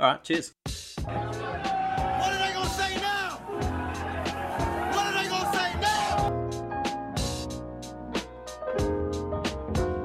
[0.00, 0.54] All right, cheers.